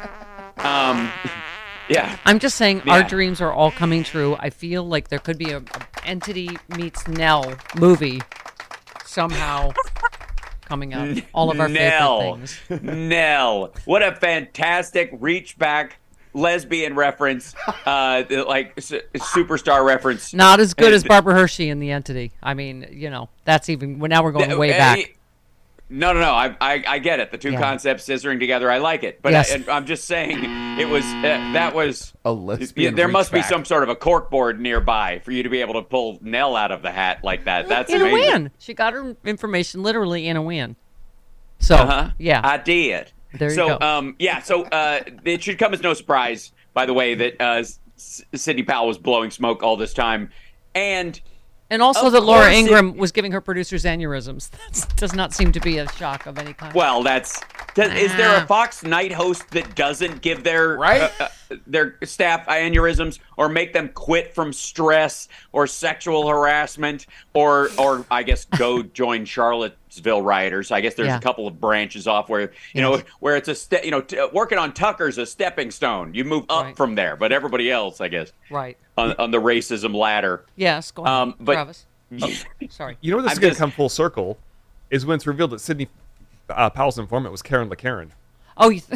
Um, 0.58 1.10
yeah. 1.92 2.16
I'm 2.24 2.38
just 2.38 2.56
saying 2.56 2.80
our 2.88 3.00
Yeah. 3.00 3.08
dreams 3.08 3.40
are 3.40 3.52
all 3.52 3.70
coming 3.70 4.02
true. 4.04 4.36
I 4.38 4.50
feel 4.50 4.84
like 4.86 5.08
there 5.08 5.18
could 5.18 5.38
be 5.38 5.50
a, 5.52 5.58
a 5.58 5.62
entity 6.04 6.50
meets 6.76 7.06
Nell 7.08 7.54
movie 7.76 8.20
somehow 9.04 9.70
coming 10.64 10.94
up. 10.94 11.18
All 11.34 11.50
of 11.50 11.60
our 11.60 11.68
Nell. 11.68 12.20
favorite 12.20 12.48
things. 12.48 12.60
Nell. 12.82 13.72
What 13.84 14.02
a 14.02 14.14
fantastic 14.14 15.10
reach 15.12 15.58
back 15.58 15.98
lesbian 16.34 16.94
reference, 16.94 17.54
uh, 17.84 18.24
like 18.46 18.72
s- 18.78 18.92
superstar 19.16 19.84
reference. 19.84 20.32
Not 20.32 20.60
as 20.60 20.72
good 20.72 20.92
Uh, 20.92 20.96
as 20.96 21.04
Barbara 21.04 21.34
Hershey 21.34 21.68
in 21.68 21.78
the 21.78 21.90
entity. 21.90 22.32
I 22.42 22.54
mean, 22.54 22.86
you 22.90 23.10
know, 23.10 23.28
that's 23.44 23.68
even 23.68 23.98
well, 23.98 24.08
now 24.08 24.22
we're 24.22 24.32
going 24.32 24.56
way 24.58 24.72
Uh, 24.74 24.78
back. 24.78 25.16
No, 25.94 26.12
no, 26.14 26.20
no. 26.20 26.32
I, 26.32 26.56
I, 26.60 26.84
I 26.88 26.98
get 26.98 27.20
it. 27.20 27.30
The 27.30 27.36
two 27.38 27.52
Yeah. 27.52 27.60
concepts 27.60 28.04
scissoring 28.08 28.38
together. 28.40 28.70
I 28.70 28.78
like 28.78 29.02
it. 29.04 29.20
But 29.20 29.32
Yes. 29.32 29.52
I, 29.68 29.76
am 29.76 29.84
just 29.84 30.04
saying, 30.04 30.38
it 30.78 30.88
was 30.88 31.04
uh, 31.04 31.22
that 31.52 31.74
was 31.74 32.14
A 32.24 32.32
lesbian 32.32 32.94
there 32.94 33.08
must 33.08 33.30
be 33.30 33.42
some 33.42 33.64
sort 33.66 33.82
of 33.82 33.90
a 33.90 33.96
corkboard 33.96 34.58
nearby 34.58 35.20
for 35.24 35.32
you 35.32 35.42
to 35.42 35.48
be 35.50 35.60
able 35.60 35.74
to 35.74 35.82
pull 35.82 36.18
Nell 36.22 36.56
out 36.56 36.72
of 36.72 36.80
the 36.82 36.90
hat 36.90 37.22
like 37.22 37.44
that. 37.44 37.68
That's 37.68 37.92
in 37.92 38.00
a 38.00 38.10
win. 38.12 38.50
She 38.58 38.72
got 38.72 38.94
her 38.94 39.14
information 39.24 39.82
literally 39.82 40.26
in 40.28 40.36
a 40.38 40.42
win. 40.42 40.76
So 41.58 41.76
Uh-huh. 41.76 42.10
yeah, 42.18 42.40
I 42.42 42.56
did. 42.56 43.12
There 43.34 43.50
you 43.50 43.54
so, 43.54 43.78
go. 43.78 43.86
um, 43.86 44.16
yeah, 44.18 44.40
so 44.42 44.62
uh, 44.64 45.00
it 45.24 45.42
should 45.42 45.58
come 45.58 45.72
as 45.74 45.82
no 45.82 45.92
surprise, 45.94 46.52
by 46.74 46.86
the 46.86 46.94
way, 46.94 47.14
that 47.14 47.40
uh, 47.40 47.44
S- 47.60 47.80
Sidney 48.34 48.62
Powell 48.62 48.88
was 48.88 48.98
blowing 48.98 49.30
smoke 49.30 49.62
all 49.62 49.76
this 49.76 49.94
time, 49.94 50.30
and 50.74 51.18
and 51.72 51.82
also 51.82 52.06
Of 52.06 52.12
that 52.12 52.20
Laura 52.22 52.42
course 52.44 52.54
it- 52.54 52.58
Ingraham 52.60 52.96
was 52.96 53.10
giving 53.12 53.32
her 53.32 53.40
producers 53.40 53.84
aneurysms. 53.84 54.50
That 54.72 54.96
does 54.96 55.14
not 55.14 55.32
seem 55.32 55.50
to 55.52 55.60
be 55.60 55.78
a 55.78 55.90
shock 55.92 56.26
of 56.26 56.38
any 56.38 56.52
kind. 56.52 56.72
well, 56.74 57.02
that's 57.02 57.40
does, 57.74 57.92
is 57.94 58.14
there 58.16 58.28
Ah. 58.30 58.44
a 58.44 58.46
Fox 58.46 58.82
night 58.82 59.12
host 59.12 59.48
that 59.50 59.74
doesn't 59.74 60.20
give 60.22 60.44
their 60.44 60.76
Right? 60.76 61.10
uh, 61.20 61.28
uh, 61.50 61.56
their 61.66 61.96
staff 62.04 62.46
aneurysms 62.46 63.18
or 63.36 63.48
make 63.48 63.72
them 63.72 63.88
quit 63.88 64.34
from 64.34 64.52
stress 64.52 65.28
or 65.52 65.66
sexual 65.66 66.28
harassment 66.28 67.06
or 67.34 67.70
or 67.78 68.04
I 68.10 68.22
guess 68.22 68.44
go 68.44 68.82
join 69.00 69.24
Charlottesville 69.92 70.22
rioters? 70.22 70.70
I 70.70 70.80
guess 70.80 70.94
there's 70.94 71.08
Yeah. 71.08 71.18
a 71.18 71.20
couple 71.20 71.46
of 71.46 71.60
branches 71.60 72.06
off 72.06 72.28
where 72.28 72.50
you 72.72 72.80
know 72.80 73.02
where 73.20 73.36
it's 73.36 73.48
a 73.48 73.54
ste- 73.54 73.84
you 73.84 73.90
know 73.90 74.00
t- 74.00 74.18
working 74.32 74.58
on 74.58 74.72
Tucker's 74.72 75.18
a 75.18 75.26
stepping 75.26 75.70
stone. 75.70 76.14
You 76.14 76.24
move 76.24 76.44
up 76.48 76.64
Right. 76.64 76.76
from 76.76 76.94
there, 76.94 77.16
but 77.16 77.32
everybody 77.32 77.70
else, 77.70 78.00
I 78.00 78.08
guess. 78.08 78.32
right. 78.50 78.76
on, 78.98 79.12
on 79.18 79.30
the 79.30 79.38
racism 79.40 79.94
ladder. 79.94 80.44
Yes. 80.56 80.90
Go 80.90 81.04
ahead, 81.04 81.14
Um, 81.14 81.34
but- 81.40 81.54
Travis. 81.54 81.86
Sorry. 82.68 82.98
You 83.00 83.10
know 83.10 83.16
where 83.16 83.22
this 83.22 83.30
I'm 83.32 83.36
is 83.36 83.38
going 83.38 83.54
to 83.54 83.58
come 83.58 83.70
full 83.70 83.88
circle 83.88 84.36
is 84.90 85.06
when 85.06 85.14
it's 85.16 85.26
revealed 85.26 85.50
that 85.52 85.60
Sidney 85.60 85.88
uh, 86.50 86.68
Powell's 86.68 86.98
informant 86.98 87.32
was 87.32 87.40
Karen 87.40 87.70
LaCaren. 87.70 88.10
Oh, 88.58 88.68
you 88.68 88.82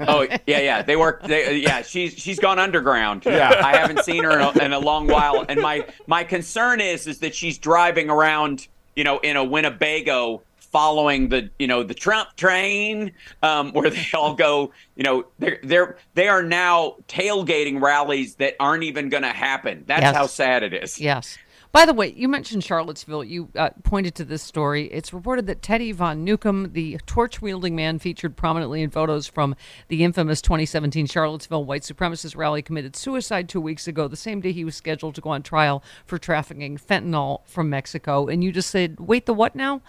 Oh 0.00 0.22
yeah, 0.46 0.58
yeah. 0.60 0.80
They 0.80 0.96
work. 0.96 1.22
They, 1.22 1.58
yeah, 1.58 1.82
she's 1.82 2.14
she's 2.14 2.38
gone 2.40 2.58
underground. 2.58 3.24
Yeah, 3.26 3.60
I 3.62 3.76
haven't 3.76 4.02
seen 4.04 4.24
her 4.24 4.30
in 4.30 4.40
a, 4.40 4.64
in 4.64 4.72
a 4.72 4.78
long 4.78 5.06
while, 5.06 5.44
and 5.50 5.60
my 5.60 5.84
my 6.06 6.24
concern 6.24 6.80
is 6.80 7.06
is 7.06 7.18
that 7.18 7.34
she's 7.34 7.58
driving 7.58 8.08
around, 8.08 8.68
you 9.00 9.04
know, 9.04 9.18
in 9.20 9.38
a 9.38 9.42
Winnebago, 9.42 10.42
following 10.58 11.30
the 11.30 11.48
you 11.58 11.66
know 11.66 11.82
the 11.82 11.94
Trump 11.94 12.36
train, 12.36 13.12
um, 13.42 13.72
where 13.72 13.88
they 13.88 14.06
all 14.12 14.34
go. 14.34 14.72
You 14.94 15.04
know, 15.04 15.24
they're 15.38 15.58
they're 15.62 15.96
they 16.12 16.28
are 16.28 16.42
now 16.42 16.96
tailgating 17.08 17.80
rallies 17.80 18.34
that 18.34 18.56
aren't 18.60 18.82
even 18.82 19.08
going 19.08 19.22
to 19.22 19.30
happen. 19.30 19.84
That's 19.86 20.02
Yes. 20.02 20.14
how 20.14 20.26
sad 20.26 20.62
it 20.62 20.74
is. 20.74 21.00
Yes. 21.00 21.38
By 21.72 21.86
the 21.86 21.94
way, 21.94 22.12
you 22.16 22.26
mentioned 22.28 22.64
Charlottesville. 22.64 23.22
You 23.22 23.48
uh, 23.54 23.70
pointed 23.84 24.16
to 24.16 24.24
this 24.24 24.42
story. 24.42 24.86
It's 24.86 25.12
reported 25.12 25.46
that 25.46 25.62
Teddy 25.62 25.92
Von 25.92 26.26
Nukem, 26.26 26.72
the 26.72 26.98
torch 27.06 27.40
wielding 27.40 27.76
man 27.76 28.00
featured 28.00 28.36
prominently 28.36 28.82
in 28.82 28.90
photos 28.90 29.28
from 29.28 29.54
the 29.86 30.02
infamous 30.02 30.42
2017 30.42 31.06
Charlottesville 31.06 31.64
white 31.64 31.82
supremacist 31.82 32.36
rally, 32.36 32.60
committed 32.60 32.96
suicide 32.96 33.48
two 33.48 33.60
weeks 33.60 33.86
ago, 33.86 34.08
the 34.08 34.16
same 34.16 34.40
day 34.40 34.50
he 34.50 34.64
was 34.64 34.74
scheduled 34.74 35.14
to 35.14 35.20
go 35.20 35.30
on 35.30 35.44
trial 35.44 35.82
for 36.06 36.18
trafficking 36.18 36.76
fentanyl 36.76 37.42
from 37.46 37.70
Mexico. 37.70 38.26
And 38.26 38.42
you 38.42 38.50
just 38.50 38.70
said, 38.70 38.98
wait, 38.98 39.26
the 39.26 39.34
what 39.34 39.54
now? 39.54 39.80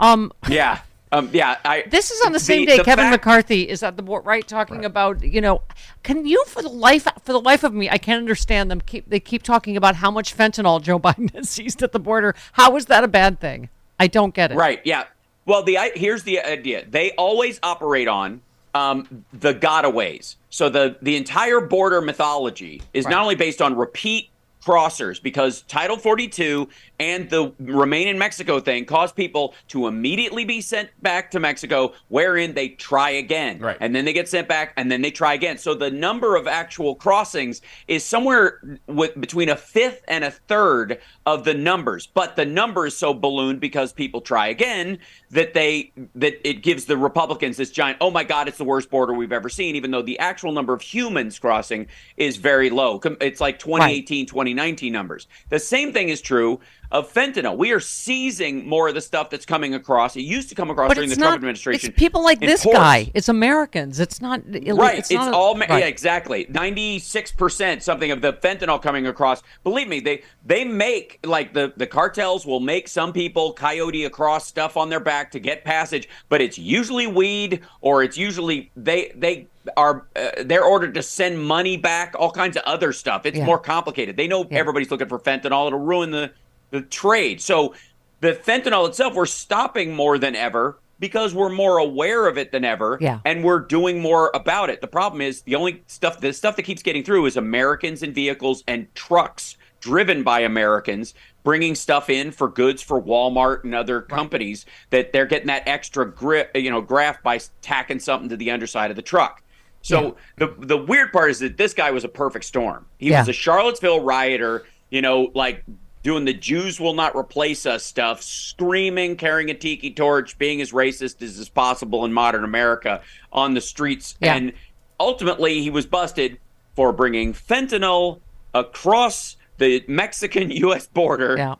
Um, 0.00 0.32
Yeah. 0.48 0.80
Um, 1.10 1.30
yeah, 1.32 1.56
I. 1.64 1.84
this 1.88 2.10
is 2.10 2.20
on 2.26 2.32
the 2.32 2.40
same 2.40 2.66
day 2.66 2.76
the 2.76 2.84
Kevin 2.84 3.06
fact- 3.06 3.24
McCarthy 3.24 3.68
is 3.68 3.82
at 3.82 3.96
the 3.96 4.02
board, 4.02 4.26
right? 4.26 4.46
Talking 4.46 4.84
about, 4.84 5.22
you 5.22 5.40
know, 5.40 5.62
can 6.02 6.26
you 6.26 6.44
for 6.46 6.62
the 6.62 6.68
life 6.68 7.04
for 7.22 7.32
the 7.32 7.40
life 7.40 7.64
of 7.64 7.72
me, 7.72 7.88
I 7.88 7.98
can't 7.98 8.18
understand 8.18 8.70
them. 8.70 8.80
Keep 8.82 9.08
they 9.08 9.20
keep 9.20 9.42
talking 9.42 9.76
about 9.76 9.96
how 9.96 10.10
much 10.10 10.36
fentanyl 10.36 10.82
Joe 10.82 10.98
Biden 11.06 11.32
has 11.34 11.48
seized 11.48 11.82
at 11.82 11.92
the 11.92 12.00
border. 12.00 12.34
How 12.52 12.76
is 12.76 12.86
that 12.86 13.04
a 13.04 13.08
bad 13.08 13.40
thing? 13.40 13.68
I 13.98 14.06
don't 14.06 14.34
get 14.34 14.52
it. 14.52 14.56
Right. 14.56 14.80
Yeah. 14.84 15.04
Well, 15.46 15.62
the 15.62 15.78
i- 15.78 15.92
here's 15.94 16.24
the 16.24 16.40
idea. 16.40 16.84
They 16.88 17.12
always 17.12 17.58
operate 17.62 18.06
on 18.08 18.42
um, 18.74 19.24
the 19.32 19.54
gotaways. 19.54 20.36
So 20.50 20.68
the 20.68 20.96
the 21.00 21.16
entire 21.16 21.60
border 21.60 22.00
mythology 22.02 22.82
is 22.92 23.06
not 23.06 23.22
only 23.22 23.34
based 23.34 23.62
on 23.62 23.76
repeat 23.76 24.28
crossers 24.68 25.22
because 25.22 25.62
Title 25.62 25.96
42 25.96 26.68
and 27.00 27.30
the 27.30 27.52
remain 27.58 28.06
in 28.06 28.18
Mexico 28.18 28.60
thing 28.60 28.84
cause 28.84 29.12
people 29.12 29.54
to 29.68 29.86
immediately 29.86 30.44
be 30.44 30.60
sent 30.60 30.90
back 31.02 31.30
to 31.30 31.40
Mexico, 31.40 31.94
wherein 32.08 32.52
they 32.52 32.70
try 32.70 33.10
again, 33.10 33.60
Right. 33.60 33.78
and 33.80 33.94
then 33.94 34.04
they 34.04 34.12
get 34.12 34.28
sent 34.28 34.46
back, 34.46 34.74
and 34.76 34.92
then 34.92 35.00
they 35.00 35.10
try 35.10 35.32
again. 35.32 35.56
So 35.56 35.74
the 35.74 35.90
number 35.90 36.36
of 36.36 36.46
actual 36.46 36.94
crossings 36.94 37.62
is 37.86 38.04
somewhere 38.04 38.60
with, 38.86 39.18
between 39.18 39.48
a 39.48 39.56
fifth 39.56 40.02
and 40.06 40.22
a 40.22 40.30
third 40.30 40.98
of 41.24 41.44
the 41.44 41.54
numbers. 41.54 42.06
But 42.06 42.36
the 42.36 42.44
number 42.44 42.86
is 42.86 42.96
so 42.96 43.14
ballooned 43.14 43.60
because 43.60 43.92
people 43.92 44.20
try 44.20 44.48
again 44.48 44.98
that 45.30 45.54
they 45.54 45.92
that 46.14 46.48
it 46.48 46.62
gives 46.62 46.86
the 46.86 46.96
Republicans 46.96 47.56
this 47.56 47.70
giant. 47.70 47.98
Oh 48.00 48.10
my 48.10 48.24
God, 48.24 48.48
it's 48.48 48.58
the 48.58 48.64
worst 48.64 48.90
border 48.90 49.12
we've 49.12 49.32
ever 49.32 49.48
seen. 49.48 49.76
Even 49.76 49.90
though 49.90 50.02
the 50.02 50.18
actual 50.18 50.52
number 50.52 50.72
of 50.72 50.80
humans 50.80 51.38
crossing 51.38 51.86
is 52.16 52.36
very 52.36 52.70
low. 52.70 53.00
It's 53.20 53.40
like 53.40 53.58
2018, 53.58 54.26
2019 54.26 54.92
numbers. 54.92 55.26
The 55.50 55.58
same 55.58 55.92
thing 55.92 56.08
is 56.08 56.20
true 56.20 56.60
of 56.90 57.12
fentanyl. 57.12 57.56
We 57.56 57.72
are 57.72 57.80
seizing 57.80 58.66
more 58.66 58.88
of 58.88 58.94
the 58.94 59.00
stuff 59.00 59.28
that's 59.30 59.44
coming 59.44 59.74
across. 59.74 60.16
It 60.16 60.22
used 60.22 60.48
to 60.48 60.54
come 60.54 60.70
across 60.70 60.88
But 60.88 60.94
during 60.94 61.10
the 61.10 61.14
it's 61.14 61.20
Trump 61.22 61.34
administration. 61.34 61.90
It's 61.90 61.98
people 61.98 62.22
like 62.22 62.40
this 62.40 62.64
ports. 62.64 62.78
guy. 62.78 63.10
It's 63.14 63.28
Americans. 63.28 64.00
It's 64.00 64.20
not 64.22 64.40
Right. 64.46 64.98
It's, 64.98 65.10
It's, 65.10 65.12
not 65.12 65.34
all 65.34 65.54
ma- 65.54 65.66
right. 65.68 65.80
yeah, 65.80 65.86
exactly. 65.86 66.46
Ninety 66.48 66.98
six 66.98 67.30
percent 67.30 67.82
something 67.82 68.10
of 68.10 68.22
the 68.22 68.32
fentanyl 68.32 68.80
coming 68.80 69.06
across. 69.06 69.42
Believe 69.64 69.86
me, 69.88 70.00
they 70.00 70.22
they 70.46 70.64
make 70.64 71.18
like 71.24 71.52
the 71.52 71.72
the 71.76 71.86
cartels 71.86 72.46
will 72.46 72.60
make 72.60 72.88
some 72.88 73.12
people 73.12 73.52
coyote 73.52 74.04
across 74.04 74.46
stuff 74.46 74.76
on 74.76 74.88
their 74.88 75.00
back 75.00 75.30
to 75.32 75.40
get 75.40 75.64
passage, 75.64 76.08
but 76.30 76.40
it's 76.40 76.56
usually 76.58 77.06
weed 77.06 77.60
or 77.82 78.02
it's 78.02 78.16
usually 78.16 78.70
they 78.76 79.12
they 79.14 79.46
are 79.76 80.06
uh, 80.16 80.30
they're 80.44 80.64
ordered 80.64 80.94
to 80.94 81.02
send 81.02 81.38
money 81.38 81.76
back, 81.76 82.14
all 82.18 82.30
kinds 82.30 82.56
of 82.56 82.62
other 82.64 82.92
stuff. 82.94 83.26
It's 83.26 83.36
Yeah. 83.36 83.44
more 83.44 83.58
complicated. 83.58 84.16
They 84.16 84.26
know 84.26 84.46
everybody's 84.50 84.90
looking 84.90 85.08
for 85.08 85.18
fentanyl. 85.18 85.66
It'll 85.66 85.78
ruin 85.78 86.10
the 86.10 86.30
the 86.70 86.82
trade. 86.82 87.40
So 87.40 87.74
the 88.20 88.32
fentanyl 88.32 88.88
itself, 88.88 89.14
we're 89.14 89.26
stopping 89.26 89.94
more 89.94 90.18
than 90.18 90.34
ever 90.34 90.78
because 91.00 91.32
we're 91.34 91.48
more 91.48 91.78
aware 91.78 92.26
of 92.26 92.36
it 92.36 92.50
than 92.50 92.64
ever 92.64 92.98
Yeah. 93.00 93.20
and 93.24 93.44
we're 93.44 93.60
doing 93.60 94.00
more 94.00 94.32
about 94.34 94.68
it. 94.70 94.80
The 94.80 94.88
problem 94.88 95.20
is 95.20 95.42
the 95.42 95.54
only 95.54 95.82
stuff 95.86 96.20
the 96.20 96.32
stuff 96.32 96.56
that 96.56 96.62
keeps 96.64 96.82
getting 96.82 97.04
through 97.04 97.26
is 97.26 97.36
Americans 97.36 98.02
in 98.02 98.12
vehicles 98.12 98.64
and 98.66 98.92
trucks 98.96 99.56
driven 99.80 100.24
by 100.24 100.40
Americans 100.40 101.14
bringing 101.44 101.76
stuff 101.76 102.10
in 102.10 102.32
for 102.32 102.48
goods 102.48 102.82
for 102.82 103.00
Walmart 103.00 103.62
and 103.62 103.74
other 103.76 104.00
companies 104.02 104.66
that 104.90 105.12
they're 105.12 105.24
getting 105.24 105.46
that 105.46 105.62
extra 105.68 106.04
grip, 106.10 106.50
you 106.56 106.68
know, 106.68 106.80
graft 106.80 107.22
by 107.22 107.38
tacking 107.62 108.00
something 108.00 108.28
to 108.28 108.36
the 108.36 108.50
underside 108.50 108.90
of 108.90 108.96
the 108.96 109.02
truck. 109.02 109.42
So 109.82 110.16
the 110.36 110.52
the 110.58 110.76
weird 110.76 111.12
part 111.12 111.30
is 111.30 111.38
that 111.38 111.56
this 111.56 111.72
guy 111.74 111.92
was 111.92 112.02
a 112.02 112.08
perfect 112.08 112.44
storm. 112.44 112.86
He 112.98 113.10
Yeah. 113.10 113.20
was 113.20 113.28
a 113.28 113.32
Charlottesville 113.32 114.00
rioter, 114.02 114.64
you 114.90 115.00
know, 115.00 115.30
like 115.36 115.62
doing 116.02 116.24
the 116.24 116.32
Jews 116.32 116.78
will 116.80 116.94
not 116.94 117.16
replace 117.16 117.66
us 117.66 117.84
stuff, 117.84 118.22
screaming, 118.22 119.16
carrying 119.16 119.50
a 119.50 119.54
tiki 119.54 119.90
torch, 119.90 120.38
being 120.38 120.60
as 120.60 120.72
racist 120.72 121.22
as 121.22 121.38
is 121.38 121.48
possible 121.48 122.04
in 122.04 122.12
modern 122.12 122.44
America 122.44 123.00
on 123.32 123.54
the 123.54 123.60
streets. 123.60 124.16
Yeah. 124.20 124.34
And 124.34 124.52
ultimately, 125.00 125.60
he 125.62 125.70
was 125.70 125.86
busted 125.86 126.38
for 126.76 126.92
bringing 126.92 127.32
fentanyl 127.34 128.20
across 128.54 129.36
the 129.58 129.84
Mexican 129.88 130.50
U.S. 130.66 130.86
border, 130.86 131.36
Yeah. 131.36 131.54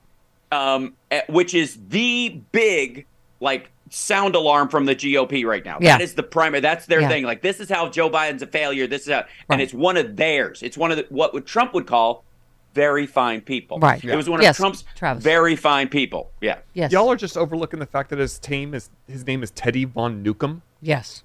um, 0.53 0.95
which 1.29 1.55
is 1.55 1.79
the 1.89 2.41
big 2.53 3.07
like 3.41 3.71
sound 3.91 4.35
alarm 4.35 4.69
from 4.69 4.85
the 4.85 4.95
GOP 4.95 5.45
right 5.47 5.65
now. 5.65 5.79
Yeah. 5.81 5.97
That 5.97 6.03
is 6.03 6.15
the 6.15 6.23
primary. 6.23 6.61
That's 6.61 6.87
their 6.87 7.01
Yeah. 7.01 7.09
thing. 7.09 7.25
Like 7.25 7.41
this 7.43 7.59
is 7.61 7.69
how 7.71 7.89
Joe 7.89 8.11
Biden's 8.11 8.43
a 8.43 8.47
failure. 8.47 8.87
This 8.87 9.03
is 9.03 9.09
how, 9.13 9.19
Right. 9.21 9.27
and 9.51 9.63
it's 9.63 9.73
one 9.73 9.97
of 9.97 10.17
theirs. 10.17 10.63
It's 10.63 10.77
one 10.77 10.91
of 10.91 10.97
the, 10.99 11.07
what 11.09 11.33
would 11.35 11.47
Trump 11.47 11.73
would 11.75 11.87
call 11.87 12.25
very 12.75 13.07
fine 13.07 13.41
people. 13.41 13.79
Right. 13.79 14.03
It 14.05 14.15
was 14.17 14.29
one 14.29 14.41
Yes, 14.43 14.57
of 14.59 14.63
Trump's 14.63 14.85
Travis. 14.95 15.23
very 15.25 15.57
fine 15.57 15.89
people. 15.89 16.31
Yeah. 16.41 16.59
Yes. 16.75 16.93
Y'all 16.93 17.09
are 17.11 17.17
just 17.17 17.37
overlooking 17.37 17.81
the 17.81 17.87
fact 17.87 18.11
that 18.11 18.19
his 18.19 18.39
team 18.39 18.75
is 18.75 18.91
his 19.09 19.27
name 19.27 19.43
is 19.43 19.51
Teddy 19.51 19.85
Von 19.85 20.23
Nukem. 20.25 20.61
Yes. 20.81 21.25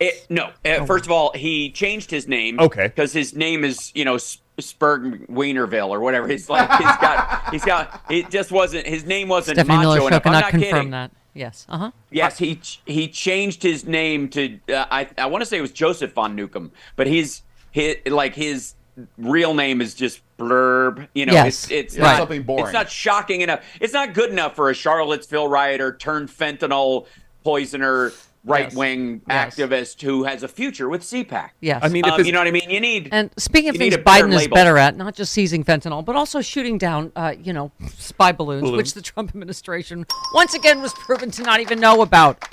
It, 0.00 0.26
no. 0.28 0.50
Uh, 0.64 0.84
first 0.86 1.04
of 1.06 1.12
all, 1.12 1.32
he 1.34 1.70
changed 1.70 2.10
his 2.10 2.26
name. 2.26 2.58
Okay. 2.58 2.88
Because 2.88 3.12
his 3.12 3.34
name 3.34 3.64
is, 3.64 3.92
you 3.94 4.04
know, 4.04 4.16
S- 4.16 4.38
Spurg 4.58 5.28
Wienerville 5.28 5.88
or 5.88 6.00
whatever. 6.00 6.26
He's 6.26 6.48
like, 6.50 6.68
he's 6.70 6.96
got, 6.96 7.50
he's 7.50 7.64
got. 7.64 8.02
It 8.10 8.28
just 8.30 8.50
wasn't. 8.50 8.86
His 8.86 9.04
name 9.04 9.28
wasn't 9.28 9.56
Stephanie 9.56 9.76
macho 9.76 9.88
Miller 9.88 10.00
Show 10.00 10.06
enough. 10.08 10.26
I'm 10.26 10.32
cannot 10.32 10.40
not 10.42 10.50
confirm 10.50 10.70
kidding. 10.72 10.90
that. 10.90 11.10
Yes. 11.32 11.66
Uh 11.68 11.78
huh. 11.78 11.90
Yes, 12.10 12.38
he 12.38 12.60
he 12.86 13.08
changed 13.08 13.62
his 13.62 13.84
name 13.86 14.28
to 14.30 14.58
uh, 14.68 14.86
I 14.90 15.08
I 15.18 15.26
want 15.26 15.42
to 15.42 15.46
say 15.46 15.58
it 15.58 15.62
was 15.62 15.72
Joseph 15.72 16.12
von 16.12 16.36
Nukem, 16.36 16.70
but 16.96 17.06
he's 17.08 17.42
his 17.72 17.96
like 18.06 18.34
his 18.34 18.74
real 19.18 19.54
name 19.54 19.80
is 19.80 19.94
just 19.94 20.20
blurb. 20.38 21.08
You 21.14 21.26
know, 21.26 21.32
Yes. 21.32 21.64
it's 21.64 21.70
it's 21.70 21.96
Yeah, 21.96 22.02
not 22.04 22.16
something 22.18 22.42
boring. 22.42 22.64
It's 22.64 22.72
not 22.72 22.90
shocking 22.90 23.40
enough. 23.40 23.64
It's 23.80 23.92
not 23.92 24.14
good 24.14 24.30
enough 24.30 24.54
for 24.56 24.70
a 24.70 24.74
Charlottesville 24.74 25.48
rioter 25.48 25.92
turned 25.96 26.28
fentanyl 26.28 27.06
poisoner 27.42 28.12
right 28.46 28.72
wing 28.74 29.22
Yes. 29.26 29.56
activist 29.56 30.02
who 30.02 30.24
has 30.24 30.42
a 30.42 30.48
future 30.48 30.86
with 30.88 31.02
CPAC. 31.02 31.50
Yes. 31.62 31.80
I 31.82 31.88
mean, 31.88 32.04
Um, 32.04 32.22
you 32.24 32.30
know 32.32 32.40
what 32.40 32.46
I 32.46 32.50
mean? 32.50 32.68
You 32.68 32.78
need 32.78 33.08
And 33.10 33.30
speaking 33.38 33.70
of 33.70 33.76
You 33.76 33.78
things 33.78 33.94
a 33.94 33.98
better 33.98 34.26
Biden 34.26 34.30
is 34.34 34.36
label. 34.42 34.54
better 34.54 34.76
at, 34.76 34.96
not 34.96 35.14
just 35.14 35.32
seizing 35.32 35.64
fentanyl, 35.64 36.04
but 36.04 36.14
also 36.14 36.42
shooting 36.42 36.76
down, 36.76 37.10
uh, 37.16 37.32
you 37.42 37.54
know, 37.54 37.72
spy 37.96 38.32
balloons, 38.32 38.60
Balloons. 38.62 38.76
which 38.76 38.92
the 38.92 39.00
Trump 39.00 39.30
administration 39.30 40.04
once 40.34 40.52
again 40.52 40.82
was 40.82 40.92
proven 40.92 41.30
to 41.30 41.42
not 41.42 41.60
even 41.60 41.80
know 41.80 42.02
about. 42.02 42.44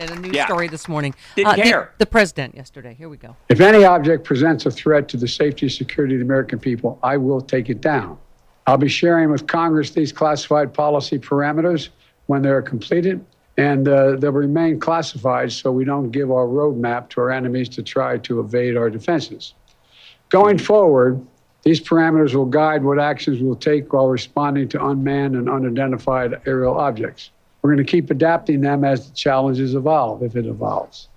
In 0.00 0.10
a 0.10 0.16
news 0.16 0.32
Yeah. 0.34 0.46
story 0.46 0.68
this 0.68 0.88
morning, 0.88 1.14
Didn't 1.34 1.48
Uh, 1.48 1.56
the- 1.56 1.88
The, 1.98 2.06
president 2.06 2.54
yesterday. 2.54 2.94
Here 2.96 3.08
we 3.08 3.16
go. 3.16 3.34
If 3.48 3.60
any 3.60 3.84
object 3.84 4.24
presents 4.24 4.64
a 4.66 4.70
threat 4.70 5.08
to 5.08 5.16
the 5.16 5.26
safety 5.28 5.66
and 5.66 5.72
security 5.72 6.14
of 6.14 6.20
the 6.20 6.24
American 6.24 6.58
people, 6.58 6.98
I 7.02 7.16
will 7.16 7.40
take 7.40 7.68
it 7.68 7.80
down. 7.80 8.16
I'll 8.66 8.76
be 8.78 8.88
sharing 8.88 9.30
with 9.30 9.46
Congress 9.46 9.90
these 9.90 10.12
classified 10.12 10.72
policy 10.72 11.18
parameters 11.18 11.88
when 12.26 12.42
they're 12.42 12.62
completed, 12.62 13.24
and 13.56 13.88
uh, 13.88 14.16
they'll 14.16 14.30
remain 14.30 14.78
classified 14.78 15.50
so 15.52 15.72
we 15.72 15.84
don't 15.84 16.10
give 16.10 16.30
our 16.30 16.46
roadmap 16.46 17.08
to 17.10 17.20
our 17.22 17.30
enemies 17.30 17.68
to 17.70 17.82
try 17.82 18.18
to 18.18 18.40
evade 18.40 18.76
our 18.76 18.90
defenses. 18.90 19.54
Going 20.28 20.58
forward, 20.58 21.20
these 21.62 21.80
parameters 21.80 22.34
will 22.34 22.44
guide 22.46 22.84
what 22.84 22.98
actions 23.00 23.42
we'll 23.42 23.56
take 23.56 23.92
while 23.92 24.08
responding 24.08 24.68
to 24.68 24.86
unmanned 24.86 25.34
and 25.34 25.48
unidentified 25.48 26.40
aerial 26.46 26.76
objects. 26.78 27.30
We're 27.62 27.74
going 27.74 27.84
to 27.84 27.90
keep 27.90 28.10
adapting 28.10 28.60
them 28.60 28.84
as 28.84 29.08
the 29.10 29.14
challenges 29.16 29.74
evolve, 29.74 30.22
if 30.22 30.36
it 30.36 30.46
evolves. 30.46 31.08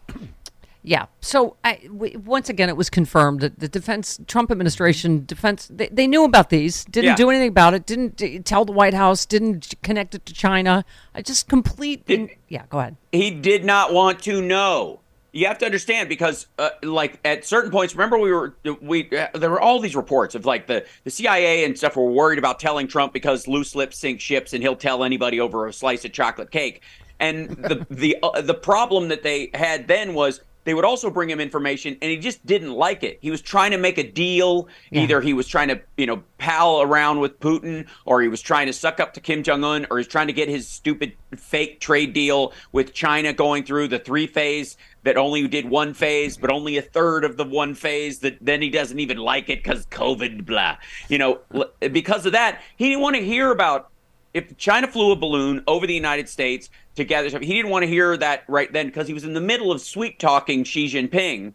Yeah. 0.84 1.06
So 1.22 1.58
I, 1.64 1.76
w- 1.86 2.18
once 2.26 2.50
again, 2.50 2.68
it 2.68 2.76
was 2.76 2.90
confirmed 2.90 3.42
that 3.42 3.60
the 3.60 3.68
defense 3.68 4.20
Trump 4.26 4.50
administration 4.50 5.24
defense 5.28 5.68
they, 5.72 5.88
they 5.90 6.08
knew 6.08 6.24
about 6.24 6.50
these, 6.50 6.84
didn't 6.86 7.10
Yeah. 7.10 7.16
do 7.16 7.30
anything 7.30 7.50
about 7.50 7.76
it, 7.76 7.86
didn't 7.86 8.16
d- 8.18 8.40
tell 8.40 8.66
the 8.66 8.72
White 8.72 8.96
House, 8.96 9.28
didn't 9.28 9.76
connect 9.84 10.16
it 10.16 10.26
to 10.26 10.34
China. 10.34 10.84
I 11.14 11.22
just 11.22 11.48
complete. 11.48 12.04
in- 12.08 12.32
yeah. 12.48 12.64
Go 12.70 12.80
ahead. 12.80 12.96
he 13.12 13.30
did 13.30 13.64
not 13.64 13.94
want 13.94 14.24
to 14.24 14.42
know. 14.42 15.02
You 15.34 15.48
have 15.48 15.58
to 15.60 15.66
understand 15.66 16.10
because, 16.10 16.48
uh, 16.60 16.72
like, 16.84 17.20
at 17.24 17.46
certain 17.46 17.72
points, 17.72 17.96
remember 17.96 18.18
we 18.18 18.32
were 18.32 18.54
we 18.82 19.10
uh, 19.18 19.28
there 19.34 19.50
were 19.50 19.62
all 19.62 19.80
these 19.80 19.96
reports 19.96 20.36
of 20.36 20.46
like 20.46 20.68
the 20.68 20.86
the 21.06 21.10
CIA 21.10 21.64
and 21.64 21.78
stuff 21.78 21.96
were 21.96 22.12
worried 22.12 22.38
about 22.38 22.60
telling 22.60 22.88
Trump 22.88 23.14
because 23.14 23.48
loose 23.48 23.74
lips 23.74 23.98
sink 23.98 24.20
ships, 24.20 24.52
and 24.54 24.62
he'll 24.62 24.76
tell 24.76 25.04
anybody 25.04 25.40
over 25.40 25.68
a 25.68 25.74
slice 25.74 26.04
of 26.04 26.12
chocolate 26.12 26.52
cake. 26.52 26.82
And 27.20 27.50
the 27.50 27.86
the 27.90 28.18
uh, 28.22 28.42
the 28.42 28.54
problem 28.54 29.08
that 29.08 29.24
they 29.24 29.52
had 29.54 29.88
then 29.88 30.14
was 30.14 30.42
they 30.64 30.74
would 30.74 30.86
also 30.86 31.10
bring 31.10 31.30
him 31.30 31.40
information, 31.40 31.98
and 32.02 32.12
he 32.12 32.18
just 32.18 32.46
didn't 32.46 32.74
like 32.74 33.04
it. 33.04 33.18
He 33.22 33.32
was 33.32 33.42
trying 33.42 33.72
to 33.72 33.78
make 33.78 33.98
a 33.98 34.04
deal. 34.04 34.68
Either 34.92 35.22
he 35.22 35.34
was 35.34 35.48
trying 35.48 35.70
to, 35.70 35.82
you 35.98 36.06
know, 36.06 36.24
pal 36.38 36.82
around 36.82 37.20
with 37.20 37.40
Putin, 37.40 37.88
or 38.06 38.22
he 38.22 38.28
was 38.28 38.42
trying 38.42 38.68
to 38.68 38.74
suck 38.74 39.00
up 39.00 39.14
to 39.14 39.20
Kim 39.20 39.44
Jong 39.44 39.64
Un, 39.64 39.88
or 39.90 39.98
he's 39.98 40.08
trying 40.08 40.28
to 40.28 40.34
get 40.34 40.50
his 40.50 40.68
stupid 40.68 41.14
fake 41.36 41.80
trade 41.80 42.14
deal 42.14 42.54
with 42.72 42.94
China 42.94 43.34
going 43.34 43.64
through 43.64 43.88
the 43.88 44.00
three 44.00 44.28
phase 44.28 44.78
that 45.04 45.18
only 45.18 45.48
did 45.48 45.68
one 45.68 45.94
phase, 45.94 46.38
but 46.38 46.52
only 46.52 46.78
a 46.78 46.82
third 46.82 47.24
of 47.24 47.38
the 47.38 47.46
one 47.46 47.74
phase. 47.74 48.20
That 48.20 48.38
then 48.40 48.62
he 48.62 48.70
doesn't 48.70 49.00
even 49.00 49.18
like 49.18 49.50
it 49.50 49.64
because 49.64 49.86
COVID, 49.88 50.46
blah. 50.46 50.78
You 51.10 51.18
know, 51.18 51.40
because 51.80 52.26
of 52.26 52.34
that, 52.34 52.62
he 52.76 52.90
didn't 52.90 53.02
want 53.02 53.16
to 53.16 53.26
hear 53.26 53.52
about 53.52 53.90
if 54.34 54.56
China 54.58 54.88
flew 54.88 55.12
a 55.12 55.16
balloon 55.16 55.64
over 55.68 55.86
the 55.86 55.94
United 55.94 56.30
States 56.30 56.70
to 56.96 57.04
gather 57.04 57.30
stuff, 57.30 57.42
he 57.42 57.54
didn't 57.54 57.72
want 57.72 57.84
to 57.84 57.88
hear 57.88 58.18
that 58.18 58.44
right 58.48 58.72
then 58.72 58.88
because 58.88 59.08
he 59.08 59.14
was 59.14 59.24
in 59.24 59.34
the 59.34 59.42
middle 59.42 59.72
of 59.72 59.82
sweet 59.82 60.20
talking 60.20 60.64
Xi 60.64 60.88
Jinping, 60.88 61.54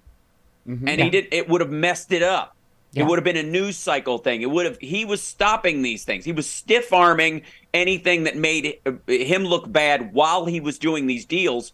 and 0.66 1.00
he 1.00 1.10
did. 1.10 1.28
It 1.32 1.48
would 1.48 1.60
have 1.60 1.70
messed 1.70 2.10
it 2.12 2.22
up. 2.22 2.54
Yeah. 2.92 3.02
It 3.02 3.06
would 3.08 3.18
have 3.18 3.24
been 3.24 3.36
a 3.36 3.42
news 3.42 3.76
cycle 3.76 4.18
thing. 4.18 4.40
It 4.42 4.50
would 4.50 4.64
have. 4.64 4.78
He 4.80 5.04
was 5.04 5.22
stopping 5.22 5.82
these 5.82 6.04
things. 6.04 6.24
He 6.24 6.32
was 6.32 6.48
stiff 6.48 6.92
arming 6.92 7.42
anything 7.74 8.24
that 8.24 8.36
made 8.36 8.78
him 9.06 9.44
look 9.44 9.70
bad 9.70 10.12
while 10.14 10.46
he 10.46 10.60
was 10.60 10.78
doing 10.78 11.06
these 11.06 11.26
deals. 11.26 11.72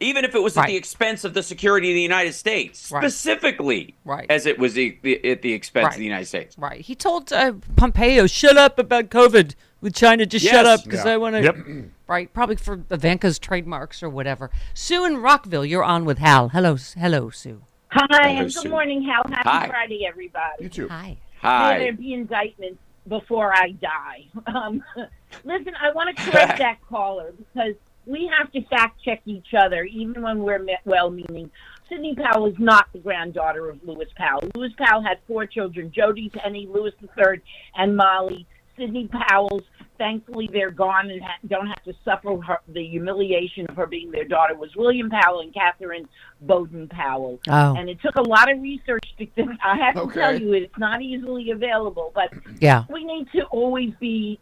Even 0.00 0.24
if 0.24 0.36
it 0.36 0.42
was 0.42 0.56
at 0.56 0.66
the 0.68 0.76
expense 0.76 1.24
of 1.24 1.34
the 1.34 1.42
security 1.42 1.90
of 1.90 1.94
the 1.96 2.00
United 2.02 2.32
States, 2.32 2.92
Right. 2.92 3.02
specifically, 3.02 3.96
Right. 4.04 4.26
as 4.30 4.46
it 4.46 4.56
was 4.56 4.74
the, 4.74 4.96
the, 5.02 5.28
at 5.32 5.42
the 5.42 5.52
expense 5.52 5.86
Right. 5.86 5.94
of 5.94 5.98
the 5.98 6.04
United 6.04 6.26
States. 6.26 6.56
Right. 6.56 6.80
He 6.80 6.94
told 6.94 7.32
uh, 7.32 7.54
Pompeo, 7.74 8.28
"Shut 8.28 8.56
up 8.56 8.78
about 8.78 9.08
COVID 9.10 9.56
with 9.80 9.94
China. 9.94 10.26
Just 10.26 10.46
shut 10.46 10.66
up 10.66 10.84
because 10.84 11.04
Yeah. 11.04 11.12
I 11.12 11.16
want 11.16 11.36
to." 11.36 11.42
Yep. 11.42 11.56
Right. 12.08 12.32
Probably 12.32 12.56
for 12.56 12.80
Ivanka's 12.90 13.38
trademarks 13.38 14.02
or 14.02 14.08
whatever. 14.08 14.50
Sue 14.72 15.04
in 15.04 15.18
Rockville, 15.18 15.66
you're 15.66 15.84
on 15.84 16.06
with 16.06 16.16
Hal. 16.16 16.48
Hello, 16.48 16.74
hello, 16.96 17.28
Sue. 17.28 17.64
Hi, 17.90 18.06
Hello, 18.08 18.40
and 18.40 18.50
Sue. 18.50 18.62
good 18.62 18.70
morning, 18.70 19.02
Hal. 19.02 19.24
Happy 19.30 19.46
Hi. 19.46 19.68
Friday, 19.68 20.06
everybody. 20.06 20.62
You 20.62 20.68
too. 20.70 20.88
Hi. 20.88 21.18
Hi. 21.42 21.68
May 21.68 21.74
Hi. 21.74 21.78
there 21.80 21.92
be 21.92 22.14
indictments 22.14 22.78
before 23.08 23.52
I 23.54 23.72
die. 23.72 24.24
Um, 24.46 24.82
listen, 25.44 25.74
I 25.78 25.92
want 25.92 26.16
to 26.16 26.30
correct 26.30 26.56
that 26.60 26.78
caller 26.88 27.32
because 27.36 27.74
we 28.06 28.30
have 28.38 28.50
to 28.52 28.62
fact 28.68 29.02
check 29.04 29.20
each 29.26 29.48
other, 29.52 29.84
even 29.84 30.22
when 30.22 30.38
we're 30.42 30.64
well-meaning. 30.86 31.50
Sidney 31.90 32.14
Powell 32.14 32.46
is 32.46 32.58
not 32.58 32.86
the 32.94 33.00
granddaughter 33.00 33.68
of 33.68 33.80
Lewis 33.84 34.08
Powell. 34.16 34.44
Lewis 34.54 34.72
Powell 34.78 35.02
had 35.02 35.18
four 35.26 35.44
children: 35.44 35.92
Jody, 35.94 36.30
Penny, 36.30 36.66
Lewis 36.66 36.94
III, 37.02 37.42
and 37.76 37.94
Molly. 37.98 38.46
Sidney 38.78 39.08
Powell's 39.28 39.62
thankfully 39.98 40.48
they're 40.52 40.70
gone 40.70 41.10
and 41.10 41.20
ha- 41.20 41.38
don't 41.48 41.66
have 41.66 41.82
to 41.82 41.92
suffer 42.04 42.36
her, 42.46 42.58
the 42.68 42.86
humiliation 42.86 43.66
of 43.68 43.74
her 43.76 43.86
being 43.86 44.12
their 44.12 44.24
daughter. 44.24 44.54
Was 44.54 44.70
William 44.76 45.10
Powell 45.10 45.40
and 45.40 45.52
Catherine 45.52 46.08
Bowden 46.42 46.86
Powell, 46.88 47.40
Oh. 47.48 47.74
and 47.76 47.88
it 47.90 48.00
took 48.00 48.14
a 48.14 48.22
lot 48.22 48.48
of 48.50 48.60
research 48.62 49.02
to. 49.18 49.26
I 49.64 49.76
have 49.76 49.94
to 49.96 50.00
Okay. 50.02 50.20
tell 50.20 50.40
you, 50.40 50.52
it's 50.52 50.78
not 50.78 51.02
easily 51.02 51.50
available, 51.50 52.12
but 52.14 52.32
Yeah. 52.60 52.84
we 52.88 53.02
need 53.04 53.26
to 53.32 53.42
always 53.46 53.92
be 53.98 54.38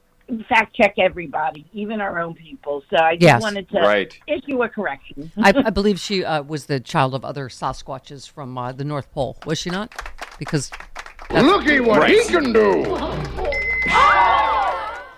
fact 0.48 0.74
check 0.76 0.94
everybody, 0.98 1.64
even 1.72 2.00
our 2.02 2.18
own 2.20 2.34
people. 2.34 2.82
So 2.90 2.96
I 3.02 3.14
just 3.14 3.22
Yes. 3.22 3.40
wanted 3.42 3.68
to 3.70 3.78
Right. 3.80 4.12
issue 4.26 4.60
a 4.62 4.68
correction. 4.68 5.30
I, 5.38 5.50
I 5.66 5.70
believe 5.70 5.98
she 6.00 6.22
uh, 6.24 6.42
was 6.42 6.66
the 6.66 6.80
child 6.80 7.14
of 7.14 7.24
other 7.24 7.48
Sasquatches 7.48 8.28
from 8.30 8.58
uh, 8.58 8.72
the 8.72 8.84
North 8.84 9.10
Pole, 9.12 9.36
was 9.46 9.58
she 9.58 9.70
not? 9.70 9.90
Because 10.38 10.70
Looky 11.30 11.80
what 11.80 12.10
he 12.10 12.22
can 12.24 12.52
do. 12.52 13.45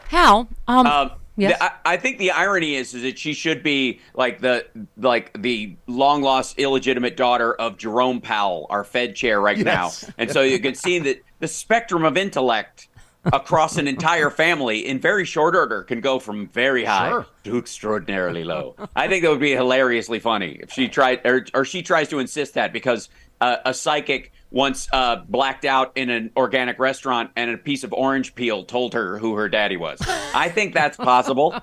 Hal, 0.08 0.48
um, 0.66 0.86
Um, 0.86 1.10
yes. 1.36 1.58
the- 1.58 1.64
I, 1.64 1.70
I 1.84 1.96
think 1.98 2.18
the 2.18 2.30
irony 2.30 2.74
is, 2.76 2.94
is 2.94 3.02
that 3.02 3.18
she 3.18 3.34
should 3.34 3.62
be 3.62 4.00
like 4.14 4.40
the 4.40 4.66
like 4.96 5.30
the 5.42 5.76
long 5.86 6.22
lost 6.22 6.58
illegitimate 6.58 7.16
daughter 7.16 7.54
of 7.54 7.76
Jerome 7.76 8.20
Powell, 8.20 8.66
our 8.70 8.84
Fed 8.84 9.14
chair 9.14 9.40
right 9.40 9.58
Yes. 9.58 9.64
now, 10.06 10.12
and 10.16 10.30
so 10.30 10.40
you 10.42 10.58
can 10.60 10.74
see 10.74 10.98
that 11.00 11.22
the 11.40 11.48
spectrum 11.48 12.04
of 12.04 12.16
intellect 12.16 12.88
across 13.24 13.76
an 13.76 13.86
entire 13.86 14.30
family 14.30 14.86
in 14.86 14.98
very 14.98 15.26
short 15.26 15.54
order 15.54 15.82
can 15.82 16.00
go 16.00 16.18
from 16.18 16.48
very 16.48 16.84
high 16.84 17.10
Sure. 17.10 17.26
to 17.44 17.58
extraordinarily 17.58 18.44
low. 18.44 18.74
I 18.96 19.08
think 19.08 19.22
that 19.24 19.30
would 19.30 19.40
be 19.40 19.52
hilariously 19.52 20.20
funny 20.20 20.58
if 20.62 20.72
she 20.72 20.88
tried 20.88 21.20
or, 21.26 21.44
or 21.52 21.64
she 21.66 21.82
tries 21.82 22.08
to 22.08 22.18
insist 22.20 22.54
that 22.54 22.72
because 22.72 23.10
uh, 23.42 23.56
a 23.66 23.74
psychic 23.74 24.32
once 24.50 24.88
uh, 24.92 25.16
blacked 25.28 25.64
out 25.64 25.92
in 25.96 26.10
an 26.10 26.30
organic 26.36 26.78
restaurant 26.78 27.30
and 27.36 27.50
a 27.50 27.58
piece 27.58 27.84
of 27.84 27.92
orange 27.92 28.34
peel 28.34 28.64
told 28.64 28.94
her 28.94 29.18
who 29.18 29.34
her 29.34 29.48
daddy 29.48 29.76
was. 29.76 30.00
I 30.34 30.48
think 30.48 30.74
that's 30.74 30.96
possible, 30.96 31.54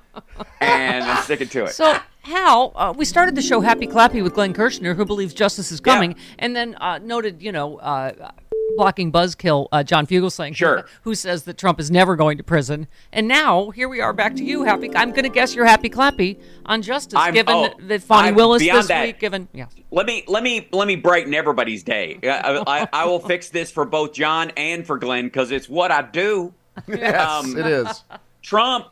and 0.61 1.03
I'm 1.03 1.23
sticking 1.23 1.47
to 1.49 1.65
it. 1.65 1.71
So, 1.73 1.97
Hal, 2.21 2.73
uh, 2.75 2.93
we 2.95 3.05
started 3.05 3.35
the 3.35 3.41
show 3.41 3.61
Happy 3.61 3.87
Clappy 3.87 4.21
with 4.21 4.33
Glenn 4.33 4.53
Kirshner, 4.53 4.95
who 4.95 5.05
believes 5.05 5.33
justice 5.33 5.71
is 5.71 5.79
coming, 5.79 6.15
and 6.39 6.55
then 6.55 6.75
uh, 6.75 6.99
noted, 6.99 7.41
you 7.41 7.51
know, 7.51 7.77
uh, 7.77 8.31
blocking 8.75 9.11
buzzkill 9.11 9.67
uh, 9.71 9.83
John 9.83 10.05
Fugelsang, 10.07 10.55
Sure. 10.55 10.85
who 11.03 11.15
says 11.15 11.43
that 11.43 11.57
Trump 11.57 11.79
is 11.79 11.89
never 11.91 12.15
going 12.15 12.37
to 12.37 12.43
prison. 12.43 12.87
And 13.11 13.27
now 13.27 13.69
here 13.71 13.87
we 13.89 14.01
are 14.01 14.13
back 14.13 14.35
to 14.35 14.43
you, 14.43 14.63
Happy. 14.63 14.89
I'm 14.95 15.11
going 15.11 15.23
to 15.23 15.29
guess 15.29 15.55
you're 15.55 15.65
Happy 15.65 15.89
Clappy 15.89 16.39
on 16.65 16.81
justice, 16.81 17.17
I'm- 17.17 17.33
given 17.33 17.53
oh, 17.55 17.69
that 17.87 18.03
Fani 18.03 18.29
I'm 18.29 18.35
Willis 18.35 18.61
this 18.61 18.87
that. 18.87 19.05
week, 19.05 19.19
given 19.19 19.47
yeah. 19.53 19.67
let 19.91 20.05
me 20.05 20.23
let 20.27 20.43
me 20.43 20.67
let 20.71 20.87
me 20.87 20.95
brighten 20.95 21.33
everybody's 21.33 21.83
day. 21.83 22.19
I, 22.23 22.63
I, 22.67 22.87
I 22.91 23.05
will 23.05 23.19
fix 23.27 23.49
this 23.49 23.71
for 23.71 23.85
both 23.85 24.13
John 24.13 24.51
and 24.57 24.85
for 24.85 24.97
Glenn 24.97 25.25
because 25.25 25.51
it's 25.51 25.69
what 25.69 25.91
I 25.91 26.01
do. 26.01 26.53
Yes, 26.87 27.45
Um, 27.45 27.57
it 27.57 27.65
is. 27.65 28.03
Trump 28.41 28.87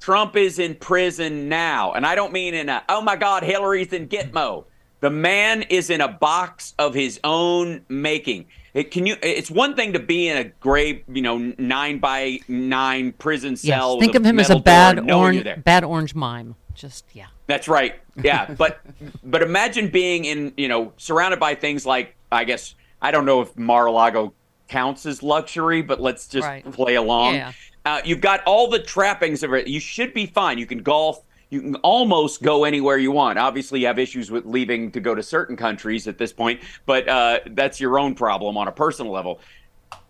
Trump 0.00 0.36
is 0.36 0.58
in 0.58 0.74
prison 0.74 1.48
now, 1.48 1.92
and 1.92 2.04
I 2.04 2.14
don't 2.14 2.32
mean 2.32 2.54
in 2.54 2.68
a 2.68 2.82
oh 2.88 3.00
my 3.00 3.14
God 3.16 3.42
Hillary's 3.42 3.92
in 3.92 4.08
Gitmo. 4.08 4.64
The 5.00 5.10
man 5.10 5.62
is 5.62 5.90
in 5.90 6.00
a 6.00 6.08
box 6.08 6.74
of 6.80 6.92
his 6.94 7.20
own 7.22 7.84
making. 7.88 8.46
It 8.74 8.90
can 8.90 9.06
you. 9.06 9.16
It's 9.22 9.50
one 9.50 9.74
thing 9.74 9.94
to 9.94 9.98
be 9.98 10.28
in 10.28 10.36
a 10.36 10.44
gray, 10.44 11.02
you 11.08 11.22
know, 11.22 11.38
nine 11.58 11.98
by 11.98 12.40
nine 12.48 13.12
prison 13.12 13.56
cell. 13.56 13.96
with 13.96 14.04
Think 14.04 14.14
of 14.14 14.24
him 14.24 14.38
as 14.38 14.50
a 14.50 14.58
bad 14.58 15.10
orange, 15.10 15.46
bad 15.64 15.84
orange 15.84 16.14
mime. 16.14 16.54
Just 16.74 17.04
yeah. 17.12 17.26
That's 17.46 17.66
right. 17.66 17.96
Yeah, 18.22 18.54
but 18.58 18.80
but 19.24 19.42
imagine 19.42 19.88
being 19.88 20.24
in 20.26 20.52
you 20.56 20.68
know 20.68 20.92
surrounded 20.96 21.40
by 21.40 21.54
things 21.54 21.86
like 21.86 22.14
I 22.30 22.44
guess 22.44 22.74
I 23.02 23.10
don't 23.10 23.24
know 23.24 23.40
if 23.40 23.56
Mar-a-Lago 23.56 24.34
counts 24.68 25.06
as 25.06 25.22
luxury, 25.22 25.82
but 25.82 26.00
let's 26.00 26.28
just 26.28 26.46
Right. 26.46 26.70
play 26.72 26.94
along. 26.96 27.34
Yeah. 27.34 27.52
Uh, 27.86 28.02
you've 28.04 28.20
got 28.20 28.42
all 28.44 28.68
the 28.68 28.78
trappings 28.80 29.42
of 29.42 29.54
it. 29.54 29.66
You 29.66 29.80
should 29.80 30.12
be 30.12 30.26
fine. 30.26 30.58
You 30.58 30.66
can 30.66 30.78
golf. 30.82 31.22
You 31.50 31.62
can 31.62 31.74
almost 31.76 32.42
go 32.42 32.64
anywhere 32.64 32.98
you 32.98 33.10
want. 33.10 33.38
Obviously, 33.38 33.80
you 33.80 33.86
have 33.86 33.98
issues 33.98 34.30
with 34.30 34.44
leaving 34.44 34.90
to 34.92 35.00
go 35.00 35.14
to 35.14 35.22
certain 35.22 35.56
countries 35.56 36.06
at 36.06 36.18
this 36.18 36.32
point, 36.32 36.60
but 36.84 37.08
uh, 37.08 37.40
that's 37.52 37.80
your 37.80 37.98
own 37.98 38.14
problem 38.14 38.56
on 38.58 38.68
a 38.68 38.72
personal 38.72 39.12
level. 39.12 39.40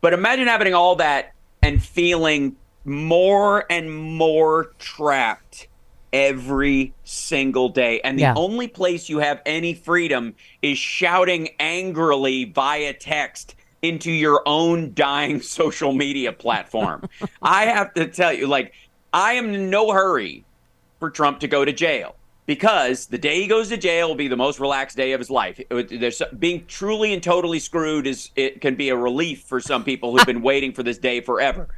But 0.01 0.14
imagine 0.14 0.48
having 0.48 0.74
all 0.74 0.96
that 0.96 1.33
and 1.62 1.83
feeling 1.83 2.57
more 2.85 3.64
and 3.70 3.92
more 3.92 4.72
trapped 4.79 5.68
every 6.12 6.96
single 7.05 7.68
day. 7.68 8.01
And 8.01 8.18
the 8.18 8.22
Yeah. 8.22 8.33
only 8.35 8.66
place 8.66 9.09
you 9.09 9.18
have 9.18 9.40
any 9.46 9.74
freedom 9.74 10.35
is 10.62 10.79
shouting 10.79 11.51
angrily 11.61 12.44
via 12.46 12.94
text 12.94 13.55
into 13.83 14.11
your 14.11 14.42
own 14.46 14.92
dying 14.94 15.40
social 15.42 15.92
media 15.92 16.33
platform. 16.33 17.05
I 17.42 17.66
have 17.66 17.94
to 17.94 18.09
tell 18.09 18.33
you, 18.33 18.48
like, 18.48 18.72
I 19.12 19.35
am 19.35 19.55
in 19.55 19.70
no 19.70 19.92
hurry 19.92 20.47
for 20.98 21.11
Trump 21.11 21.40
to 21.40 21.48
go 21.48 21.64
to 21.64 21.72
jail 21.72 22.16
because 22.46 23.06
the 23.06 23.18
day 23.18 23.40
he 23.42 23.46
goes 23.46 23.68
to 23.68 23.76
jail 23.76 24.08
will 24.08 24.14
be 24.14 24.26
the 24.28 24.37
most 24.37 24.58
relaxed 24.58 24.96
day 24.96 25.12
of 25.12 25.20
his 25.20 25.30
life. 25.30 25.61
There's 25.70 26.22
being 26.38 26.64
truly 26.66 27.12
and 27.12 27.22
totally 27.22 27.58
screwed 27.58 28.06
is 28.06 28.30
it 28.37 28.61
can 28.61 28.74
be 28.74 28.88
a 28.88 28.96
relief 28.96 29.42
for 29.42 29.61
some 29.61 29.84
people 29.84 30.16
who've 30.16 30.26
been 30.26 30.42
waiting 30.42 30.72
for 30.72 30.82
this 30.82 30.98
day 30.98 31.20
forever. 31.20 31.68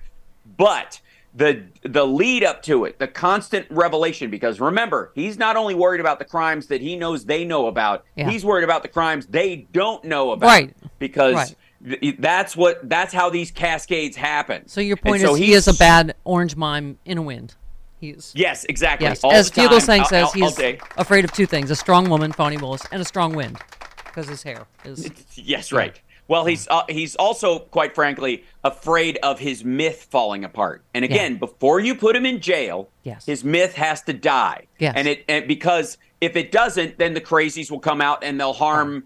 But 0.56 1.00
the 1.34 1.64
the 1.82 2.06
lead 2.06 2.44
up 2.44 2.62
to 2.64 2.84
it, 2.84 2.98
the 2.98 3.06
constant 3.08 3.66
revelation, 3.70 4.30
because 4.30 4.60
remember, 4.60 5.12
he's 5.14 5.38
not 5.38 5.56
only 5.56 5.74
worried 5.74 6.00
about 6.00 6.18
the 6.18 6.24
crimes 6.24 6.66
that 6.68 6.80
he 6.80 6.96
knows 6.96 7.24
they 7.24 7.44
know 7.44 7.66
about, 7.66 8.04
Yeah. 8.16 8.30
he's 8.30 8.44
worried 8.44 8.64
about 8.64 8.82
the 8.82 8.88
crimes 8.88 9.26
they 9.26 9.66
don't 9.72 10.04
know 10.04 10.30
about. 10.32 10.46
Right. 10.46 10.74
Because 10.98 11.34
Right. 11.34 11.54
th- 12.00 12.16
that's 12.18 12.56
what 12.56 12.88
that's 12.88 13.12
how 13.12 13.28
these 13.30 13.50
cascades 13.50 14.16
happen. 14.16 14.66
So 14.68 14.80
your 14.80 14.96
point 14.96 15.22
so 15.22 15.34
is 15.34 15.38
he 15.40 15.52
is 15.52 15.68
a 15.68 15.74
bad 15.74 16.14
orange 16.24 16.56
mime 16.56 16.98
in 17.04 17.18
a 17.18 17.22
wind. 17.22 17.54
He's 18.00 18.32
Yes, 18.34 18.64
exactly. 18.64 19.06
yes. 19.06 19.22
As. 19.24 19.50
Fugelsang 19.50 20.00
I'll- 20.00 20.06
says, 20.06 20.32
he's 20.32 20.58
afraid 20.96 21.24
of 21.24 21.32
two 21.32 21.46
things: 21.46 21.70
a 21.70 21.76
strong 21.76 22.08
woman, 22.08 22.32
Fani 22.32 22.56
Willis, 22.56 22.82
and 22.90 23.02
a 23.02 23.04
strong 23.04 23.34
wind, 23.34 23.58
because 24.06 24.28
his 24.28 24.42
hair 24.42 24.66
is. 24.84 25.10
Yes, 25.34 25.70
right. 25.72 26.00
Well, 26.28 26.44
he's 26.46 26.68
uh, 26.68 26.82
he's 26.88 27.16
also, 27.16 27.58
quite 27.58 27.94
frankly, 27.94 28.44
afraid 28.62 29.18
of 29.22 29.38
his 29.40 29.64
myth 29.64 30.06
falling 30.10 30.44
apart. 30.44 30.84
And 30.94 31.04
again, 31.04 31.36
before 31.38 31.80
you 31.80 31.94
put 31.94 32.14
him 32.14 32.24
in 32.24 32.40
jail, 32.40 32.88
Yes. 33.02 33.26
his 33.26 33.42
myth 33.44 33.74
has 33.74 34.00
to 34.02 34.12
die. 34.12 34.66
Yes. 34.78 34.94
And 34.96 35.08
it 35.08 35.24
and 35.28 35.48
because 35.48 35.98
if 36.20 36.36
it 36.36 36.52
doesn't, 36.52 36.98
then 36.98 37.14
the 37.14 37.20
crazies 37.20 37.70
will 37.70 37.80
come 37.80 38.00
out 38.00 38.22
and 38.22 38.38
they'll 38.38 38.52
harm 38.52 39.04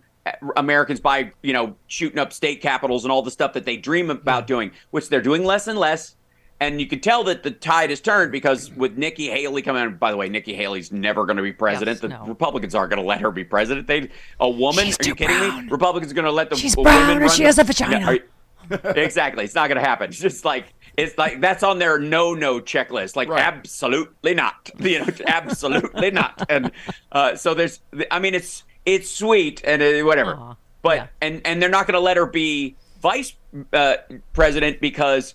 Americans 0.57 1.00
by 1.00 1.33
you 1.42 1.52
know 1.52 1.74
shooting 1.87 2.18
up 2.18 2.33
state 2.33 2.61
capitals 2.61 3.04
and 3.04 3.12
all 3.12 3.22
the 3.22 3.30
stuff 3.30 3.52
that 3.54 3.64
they 3.64 3.76
dream 3.78 4.11
about 4.11 4.46
doing, 4.46 4.70
which 4.90 5.09
they're 5.09 5.22
doing 5.22 5.44
less 5.44 5.66
and 5.66 5.78
less. 5.78 6.16
And 6.61 6.81
you 6.81 6.87
can 6.87 7.01
tell 7.01 7.25
that 7.25 7.43
the 7.43 7.51
tide 7.51 7.90
has 7.90 8.01
turned 8.01 8.31
because 8.33 8.71
with 8.73 8.97
Nikki 8.97 9.29
Haley 9.29 9.61
coming 9.61 9.83
out, 9.83 9.99
by 9.99 10.11
the 10.11 10.17
way, 10.17 10.29
Nikki 10.29 10.55
Haley's 10.55 10.93
never 10.93 11.27
going 11.27 11.37
to 11.37 11.43
be 11.43 11.53
president. 11.53 11.97
Yes, 11.97 12.01
the 12.01 12.09
no. 12.09 12.25
Republicans 12.27 12.75
aren't 12.75 12.90
going 12.90 13.03
to 13.03 13.07
let 13.07 13.21
her 13.21 13.31
be 13.31 13.45
president. 13.45 13.87
They, 13.87 14.09
a 14.40 14.49
woman? 14.49 14.85
She's 14.87 15.01
are 15.01 15.05
you 15.05 15.14
kidding 15.14 15.37
brown. 15.37 15.67
me? 15.67 15.71
Republicans 15.71 16.12
are 16.12 16.14
going 16.14 16.25
to 16.27 16.31
let 16.33 16.51
the 16.51 16.57
She's 16.57 16.77
brown 16.77 17.29
she 17.31 17.38
the- 17.38 17.47
has 17.47 17.59
a 17.59 17.64
vagina. 17.64 17.99
Yeah, 17.99 18.11
you- 18.12 18.23
exactly. 18.97 19.45
It's 19.45 19.55
not 19.55 19.69
going 19.69 19.81
to 19.81 19.87
happen. 19.87 20.09
It's 20.09 20.19
just 20.19 20.45
like 20.45 20.73
it's 20.97 21.19
like 21.19 21.40
that's 21.40 21.62
on 21.62 21.79
their 21.79 21.99
no-no 21.99 22.61
checklist. 22.61 23.17
Like 23.17 23.29
absolutely 23.29 24.35
not. 24.35 24.71
You 24.79 25.01
know, 25.01 25.07
absolutely 25.27 26.11
not. 26.12 26.47
And 26.49 26.71
uh, 27.12 27.37
so 27.37 27.53
there's. 27.55 27.81
I 28.11 28.21
mean, 28.21 28.35
it's 28.35 28.62
it's 28.87 29.11
sweet 29.11 29.61
and 29.64 29.83
uh, 29.83 30.07
whatever. 30.07 30.35
Aw, 30.37 30.55
but 30.83 31.11
and 31.21 31.43
and 31.45 31.61
they're 31.61 31.69
not 31.69 31.87
going 31.87 31.95
to 31.95 32.01
let 32.01 32.17
her 32.17 32.27
be 32.27 32.77
vice 33.01 33.35
uh, 33.73 33.97
president 34.33 34.81
because 34.81 35.35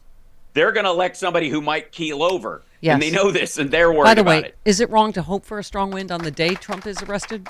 they're 0.59 0.73
going 0.73 0.83
to 0.83 0.89
elect 0.91 1.15
somebody 1.15 1.47
who 1.47 1.61
might 1.61 1.89
keel 1.93 2.21
over. 2.21 2.61
Yes. 2.81 2.93
And 2.95 3.01
they 3.01 3.11
know 3.11 3.31
this, 3.31 3.57
and 3.57 3.71
they're 3.71 3.91
worried 3.93 4.03
By 4.03 4.13
the 4.15 4.21
about 4.21 4.43
way, 4.43 4.47
it. 4.49 4.57
is 4.65 4.81
it 4.81 4.89
wrong 4.89 5.13
to 5.13 5.21
hope 5.21 5.45
for 5.45 5.57
a 5.57 5.63
strong 5.63 5.89
wind 5.89 6.11
on 6.11 6.21
the 6.21 6.31
day 6.31 6.53
Trump 6.55 6.85
is 6.85 7.01
arrested? 7.03 7.47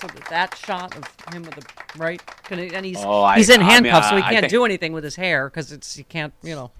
So 0.00 0.06
that 0.08 0.26
that 0.30 0.56
shot 0.56 0.96
of 0.96 1.04
him 1.34 1.42
with 1.42 1.54
the 1.56 1.64
right, 1.98 2.22
and 2.50 2.84
he's 2.86 2.98
Oh, 3.02 3.22
I- 3.22 3.36
he's 3.36 3.48
in 3.50 3.56
I 3.60 3.64
mean, 3.64 3.70
handcuffs, 3.70 4.08
so 4.10 4.16
he 4.16 4.22
can't 4.22 4.40
think- 4.40 4.50
do 4.50 4.64
anything 4.64 4.92
with 4.94 5.04
his 5.04 5.16
hair 5.16 5.48
because 5.50 5.72
it's 5.72 5.94
he 5.94 6.04
can't, 6.04 6.32
you 6.42 6.54
know. 6.54 6.70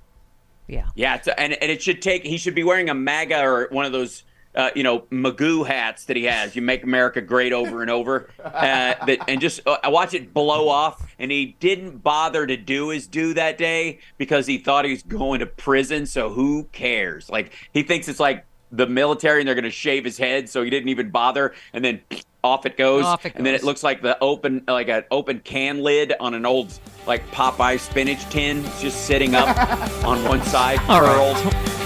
Yeah. 0.68 0.86
Yeah, 0.94 1.16
it's, 1.16 1.28
and 1.28 1.52
and 1.54 1.70
it 1.70 1.82
should 1.82 2.00
take. 2.02 2.24
He 2.24 2.38
should 2.38 2.54
be 2.54 2.64
wearing 2.64 2.88
a 2.90 2.94
MAGA 2.94 3.40
or 3.42 3.68
one 3.70 3.84
of 3.86 3.92
those, 3.92 4.24
uh, 4.56 4.70
you 4.74 4.82
know, 4.82 5.00
Magoo 5.12 5.66
hats 5.66 6.06
that 6.06 6.16
he 6.16 6.24
has. 6.24 6.56
You 6.56 6.62
make 6.62 6.82
America 6.82 7.20
great 7.20 7.52
over 7.52 7.82
and 7.82 7.90
over, 7.90 8.30
uh, 8.42 8.50
that, 9.06 9.18
and 9.28 9.40
just 9.40 9.60
uh, 9.66 9.76
watch 9.84 10.14
it 10.14 10.32
blow 10.32 10.68
off. 10.68 11.14
And 11.18 11.30
he 11.30 11.56
didn't 11.60 11.98
bother 11.98 12.46
to 12.46 12.56
do 12.56 12.88
his 12.88 13.06
do 13.06 13.34
that 13.34 13.58
day 13.58 14.00
because 14.18 14.46
he 14.46 14.58
thought 14.58 14.84
he 14.84 14.92
was 14.92 15.02
going 15.02 15.40
to 15.40 15.46
prison. 15.46 16.06
So 16.06 16.30
who 16.30 16.64
cares? 16.72 17.28
Like 17.28 17.52
he 17.72 17.82
thinks 17.82 18.08
it's 18.08 18.20
like 18.20 18.46
the 18.72 18.86
military, 18.86 19.40
and 19.40 19.48
they're 19.48 19.54
going 19.54 19.64
to 19.64 19.70
shave 19.70 20.04
his 20.04 20.18
head, 20.18 20.48
so 20.48 20.62
he 20.62 20.70
didn't 20.70 20.88
even 20.88 21.10
bother. 21.10 21.54
And 21.72 21.84
then 21.84 22.00
off 22.44 22.64
it 22.64 22.76
goes, 22.76 23.04
Off 23.04 23.26
it 23.26 23.34
and 23.34 23.44
then 23.44 23.54
it 23.54 23.64
looks 23.64 23.82
like 23.82 24.02
the 24.02 24.18
open, 24.20 24.62
like 24.68 24.88
an 24.88 25.04
open 25.10 25.40
can 25.40 25.82
lid 25.82 26.14
on 26.18 26.32
an 26.32 26.46
old, 26.46 26.78
like 27.06 27.28
Popeye 27.30 27.78
spinach 27.78 28.24
tin, 28.30 28.62
just 28.80 29.06
sitting 29.06 29.34
up 29.34 29.48
on 30.04 30.22
one 30.24 30.42
side, 30.42 30.78
All 30.88 31.02
right. 31.02 31.82